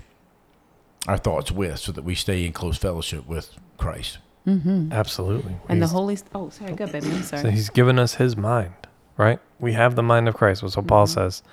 our 1.08 1.18
thoughts 1.18 1.52
with, 1.52 1.80
so 1.80 1.92
that 1.94 2.04
we 2.04 2.16
stay 2.16 2.46
in 2.46 2.52
close 2.52 2.78
fellowship 2.78 3.26
with 3.26 3.56
Christ. 3.78 4.18
Mm-hmm. 4.46 4.92
Absolutely. 4.92 5.56
And 5.70 5.82
the 5.82 5.88
Holy 5.88 6.18
Oh, 6.34 6.50
sorry, 6.50 6.74
go 6.74 6.88
baby. 6.88 7.08
I'm 7.08 7.24
sorry. 7.24 7.44
So 7.44 7.50
he's 7.52 7.70
given 7.70 8.00
us 8.00 8.16
his 8.16 8.36
mind, 8.36 8.74
right? 9.20 9.40
We 9.60 9.74
have 9.74 9.96
the 9.96 10.02
mind 10.02 10.28
of 10.30 10.36
Christ, 10.36 10.64
was 10.64 10.76
what 10.78 10.88
Paul 10.88 11.06
Mm-hmm. 11.06 11.14
says. 11.14 11.44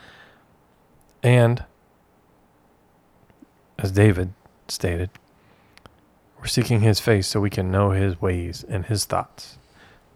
And 1.22 1.64
as 3.78 3.90
David 3.90 4.32
stated, 4.68 5.10
we're 6.38 6.46
seeking 6.46 6.80
his 6.80 7.00
face 7.00 7.26
so 7.26 7.40
we 7.40 7.50
can 7.50 7.72
know 7.72 7.90
his 7.90 8.22
ways 8.22 8.64
and 8.68 8.86
his 8.86 9.04
thoughts. 9.04 9.58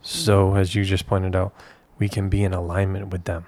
So, 0.00 0.54
as 0.54 0.74
you 0.74 0.84
just 0.84 1.06
pointed 1.06 1.34
out, 1.34 1.52
we 1.98 2.08
can 2.08 2.28
be 2.28 2.44
in 2.44 2.54
alignment 2.54 3.08
with 3.08 3.24
them. 3.24 3.44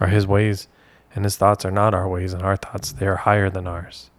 Or 0.00 0.08
his 0.08 0.26
ways 0.26 0.68
and 1.14 1.24
his 1.24 1.36
thoughts 1.36 1.64
are 1.64 1.70
not 1.70 1.94
our 1.94 2.08
ways 2.08 2.32
and 2.34 2.42
our 2.42 2.56
thoughts, 2.56 2.92
they 2.92 3.06
are 3.06 3.16
higher 3.16 3.48
than 3.48 3.66
ours. 3.66 4.10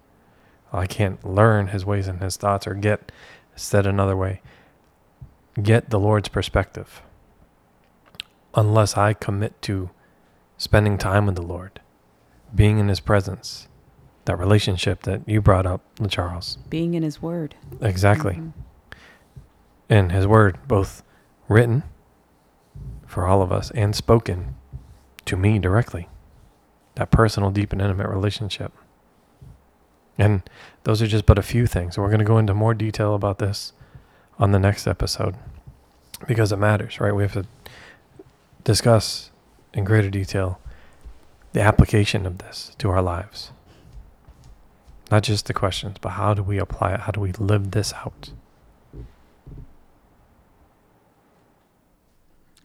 I 0.73 0.88
can't 0.88 1.23
learn 1.23 1.67
his 1.67 1.86
ways 1.86 2.08
and 2.08 2.21
his 2.21 2.36
thoughts 2.36 2.65
or 2.65 2.73
get, 2.73 3.12
said 3.56 3.86
another 3.86 4.17
way, 4.17 4.41
get 5.62 5.89
the 5.89 5.99
Lord's 5.99 6.30
perspective 6.30 7.01
unless 8.55 8.97
I 8.97 9.13
commit 9.13 9.61
to 9.63 9.89
spending 10.57 10.97
time 10.97 11.25
with 11.25 11.35
the 11.35 11.41
Lord, 11.41 11.81
being 12.53 12.79
in 12.79 12.87
His 12.87 12.99
presence, 12.99 13.67
that 14.25 14.39
relationship 14.39 15.03
that 15.03 15.21
you 15.27 15.41
brought 15.41 15.65
up, 15.65 15.81
Charles. 16.09 16.57
Being 16.69 16.93
in 16.95 17.03
his 17.03 17.21
word. 17.21 17.55
Exactly. 17.81 18.33
Mhm. 18.35 18.53
And 19.87 20.11
His 20.11 20.25
Word, 20.25 20.57
both 20.67 21.03
written 21.47 21.83
for 23.05 23.27
all 23.27 23.43
of 23.43 23.51
us 23.51 23.69
and 23.71 23.95
spoken 23.95 24.55
to 25.25 25.37
me 25.37 25.59
directly. 25.59 26.09
That 26.95 27.11
personal, 27.11 27.51
deep, 27.51 27.71
and 27.71 27.81
intimate 27.81 28.09
relationship. 28.09 28.73
And 30.17 30.41
those 30.85 31.01
are 31.01 31.07
just 31.07 31.25
but 31.27 31.37
a 31.37 31.43
few 31.43 31.67
things. 31.67 31.97
We're 31.97 32.07
going 32.07 32.19
to 32.19 32.25
go 32.25 32.37
into 32.39 32.53
more 32.53 32.73
detail 32.73 33.13
about 33.13 33.37
this 33.37 33.73
on 34.39 34.51
the 34.51 34.59
next 34.59 34.87
episode 34.87 35.35
because 36.25 36.51
it 36.51 36.57
matters, 36.57 36.99
right? 36.99 37.13
We 37.13 37.23
have 37.23 37.33
to 37.33 37.45
discuss 38.65 39.32
in 39.73 39.86
greater 39.86 40.10
detail 40.10 40.60
the 41.54 41.62
application 41.62 42.25
of 42.25 42.39
this 42.39 42.75
to 42.80 42.89
our 42.89 43.01
lives. 43.01 43.51
Not 45.10 45.23
just 45.23 45.45
the 45.45 45.54
questions, 45.54 45.95
but 46.01 46.10
how 46.10 46.34
do 46.34 46.43
we 46.43 46.58
apply 46.58 46.95
it? 46.95 46.99
How 47.01 47.12
do 47.12 47.21
we 47.21 47.32
live 47.32 47.71
this 47.71 47.93
out? 47.93 48.32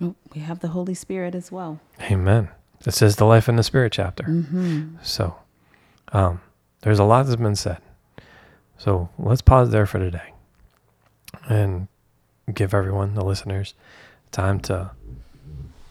Oh, 0.03 0.17
we 0.35 0.41
have 0.41 0.61
the 0.61 0.69
Holy 0.69 0.95
Spirit 0.95 1.35
as 1.35 1.53
well. 1.53 1.79
Amen. 2.01 2.49
This 2.83 3.03
is 3.03 3.17
the 3.17 3.27
life 3.27 3.49
in 3.49 3.57
the 3.57 3.63
spirit 3.63 3.93
chapter. 3.93 4.25
Mm-hmm. 4.25 4.97
So, 5.03 5.37
um, 6.13 6.41
there's 6.81 6.99
a 6.99 7.05
lot 7.05 7.27
that's 7.27 7.37
been 7.37 7.55
said. 7.55 7.79
So 8.79 9.11
let's 9.19 9.43
pause 9.43 9.69
there 9.69 9.85
for 9.85 9.99
today, 9.99 10.33
and 11.47 11.89
give 12.53 12.73
everyone, 12.73 13.15
the 13.15 13.23
listeners, 13.23 13.75
time 14.33 14.59
to 14.61 14.93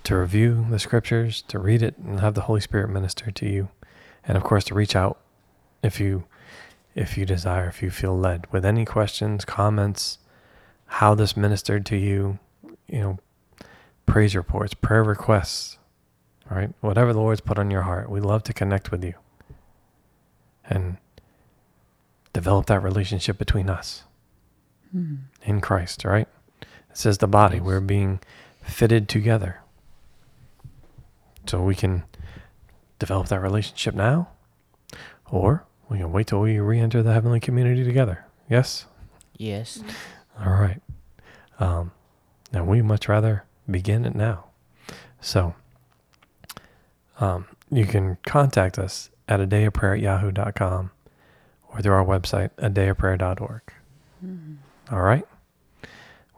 to 0.10 0.18
review 0.18 0.66
the 0.72 0.80
scriptures, 0.80 1.44
to 1.44 1.60
read 1.60 1.84
it, 1.84 1.96
and 2.00 2.20
have 2.20 2.34
the 2.34 2.42
Holy 2.42 2.60
Spirit 2.60 2.90
minister 2.90 3.30
to 3.30 3.48
you, 3.48 3.70
and 4.24 4.36
of 4.36 4.44
course 4.44 4.64
to 4.64 4.74
reach 4.74 4.96
out 4.96 5.20
if 5.84 6.00
you 6.00 6.24
if 6.96 7.16
you 7.16 7.28
desire, 7.28 7.68
if 7.68 7.84
you 7.84 7.92
feel 7.92 8.18
led, 8.18 8.52
with 8.52 8.66
any 8.66 8.86
questions, 8.86 9.46
comments, 9.46 10.18
how 10.88 11.14
this 11.14 11.38
ministered 11.38 11.86
to 11.86 11.96
you, 11.96 12.40
you 12.88 13.00
know, 13.00 13.20
praise 14.08 14.36
reports, 14.36 14.74
prayer 14.74 15.04
requests, 15.04 15.78
all 16.50 16.58
right? 16.58 16.72
Whatever 16.82 17.14
the 17.14 17.20
Lord's 17.20 17.42
put 17.42 17.60
on 17.60 17.70
your 17.70 17.84
heart, 17.84 18.10
we 18.10 18.20
love 18.20 18.42
to 18.46 18.54
connect 18.54 18.90
with 18.90 19.04
you 19.04 19.14
and 20.68 20.98
develop 22.34 22.66
that 22.66 22.82
relationship 22.82 23.38
between 23.38 23.70
us 23.70 24.06
hmm. 24.92 25.18
in 25.44 25.62
Christ, 25.62 26.04
right? 26.04 26.28
It 26.64 26.98
says 26.98 27.20
the 27.20 27.28
body, 27.28 27.60
we're 27.60 27.80
being 27.80 28.22
fitted 28.64 29.08
together. 29.08 29.62
So 31.50 31.64
we 31.64 31.74
can 31.74 32.04
develop 33.00 33.30
that 33.30 33.40
relationship 33.40 33.96
now, 33.96 34.30
or 35.32 35.66
we 35.90 35.98
can 35.98 36.12
wait 36.12 36.28
till 36.28 36.42
we 36.42 36.60
re 36.60 36.80
enter 36.80 37.02
the 37.02 37.12
heavenly 37.12 37.40
community 37.40 37.84
together. 37.84 38.28
Yes? 38.48 38.86
Yes. 39.36 39.82
All 40.40 40.52
right. 40.52 40.80
Um, 41.60 41.92
and 42.54 42.68
we 42.68 42.84
much 42.84 43.10
rather 43.10 43.46
begin 43.68 44.06
it 44.06 44.14
now. 44.14 44.46
So 45.22 45.56
um, 47.20 47.48
you 47.72 47.88
can 47.88 48.20
contact 48.28 48.78
us 48.78 49.10
at 49.28 49.40
a 49.40 49.48
day 49.48 49.66
of 49.66 49.74
prayer 49.74 49.96
at 49.96 50.02
yahoo.com 50.02 50.92
or 51.70 51.82
through 51.82 51.94
our 51.94 52.06
website, 52.06 52.52
a 52.60 52.70
day 52.70 52.90
of 52.90 53.00
prayer.org. 53.00 53.62
All 54.92 55.02
right. 55.02 55.26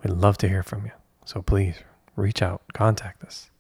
We'd 0.02 0.14
love 0.14 0.38
to 0.38 0.48
hear 0.48 0.64
from 0.64 0.86
you. 0.86 0.92
So 1.26 1.42
please 1.42 1.76
reach 2.16 2.42
out, 2.42 2.62
contact 2.74 3.26
us. 3.26 3.51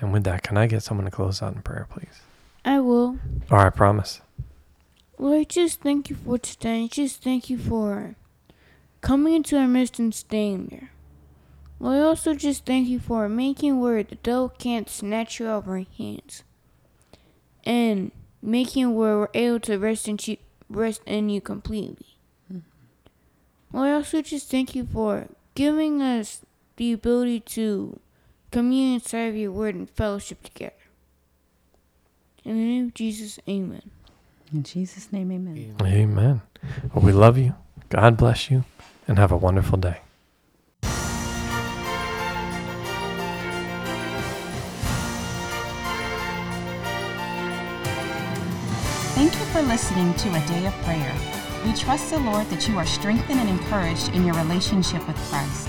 And 0.00 0.12
with 0.12 0.24
that, 0.24 0.42
can 0.42 0.56
I 0.56 0.66
get 0.66 0.82
someone 0.82 1.04
to 1.04 1.10
close 1.10 1.42
out 1.42 1.54
in 1.54 1.62
prayer, 1.62 1.86
please? 1.90 2.20
I 2.64 2.80
will. 2.80 3.18
All 3.50 3.58
right, 3.58 3.74
promise. 3.74 4.20
Lord, 5.18 5.48
just 5.48 5.80
thank 5.80 6.10
you 6.10 6.16
for 6.16 6.38
today. 6.38 6.88
Just 6.88 7.22
thank 7.22 7.48
you 7.48 7.58
for 7.58 8.16
coming 9.00 9.34
into 9.34 9.56
our 9.56 9.68
midst 9.68 9.98
and 9.98 10.14
staying 10.14 10.68
there. 10.70 10.90
Lord, 11.78 11.98
I 11.98 12.00
also 12.00 12.34
just 12.34 12.64
thank 12.64 12.88
you 12.88 12.98
for 12.98 13.28
making 13.28 13.80
where 13.80 14.02
the 14.02 14.16
devil 14.16 14.48
can't 14.48 14.88
snatch 14.88 15.38
you 15.38 15.46
out 15.46 15.64
of 15.64 15.68
our 15.68 15.84
hands. 15.98 16.42
And 17.64 18.10
making 18.42 18.94
where 18.94 19.18
we're 19.18 19.28
able 19.34 19.60
to 19.60 19.78
rest 19.78 20.08
in 20.08 20.18
you, 20.22 20.36
rest 20.68 21.02
in 21.06 21.28
you 21.28 21.40
completely. 21.40 22.18
Mm-hmm. 22.52 23.76
Lord, 23.76 23.88
I 23.88 23.92
also 23.92 24.22
just 24.22 24.50
thank 24.50 24.74
you 24.74 24.86
for 24.86 25.28
giving 25.54 26.02
us 26.02 26.42
the 26.76 26.92
ability 26.92 27.40
to 27.40 28.00
Communion, 28.54 29.00
serve 29.00 29.34
your 29.34 29.50
word, 29.50 29.74
and 29.74 29.90
fellowship 29.90 30.44
together. 30.44 30.76
In 32.44 32.54
the 32.54 32.62
name 32.62 32.86
of 32.86 32.94
Jesus, 32.94 33.40
amen. 33.48 33.90
In 34.52 34.62
Jesus' 34.62 35.10
name, 35.10 35.32
amen. 35.32 35.74
Amen. 35.82 36.40
Well, 36.94 37.04
we 37.04 37.10
love 37.10 37.36
you. 37.36 37.56
God 37.88 38.16
bless 38.16 38.52
you, 38.52 38.62
and 39.08 39.18
have 39.18 39.32
a 39.32 39.36
wonderful 39.36 39.76
day. 39.76 39.96
Thank 49.16 49.32
you 49.32 49.46
for 49.46 49.62
listening 49.62 50.14
to 50.14 50.28
A 50.28 50.46
Day 50.46 50.66
of 50.66 50.74
Prayer. 50.84 51.12
We 51.64 51.72
trust 51.74 52.10
the 52.10 52.20
Lord 52.20 52.48
that 52.50 52.68
you 52.68 52.78
are 52.78 52.86
strengthened 52.86 53.40
and 53.40 53.48
encouraged 53.48 54.10
in 54.10 54.24
your 54.24 54.36
relationship 54.36 55.04
with 55.08 55.16
Christ. 55.28 55.68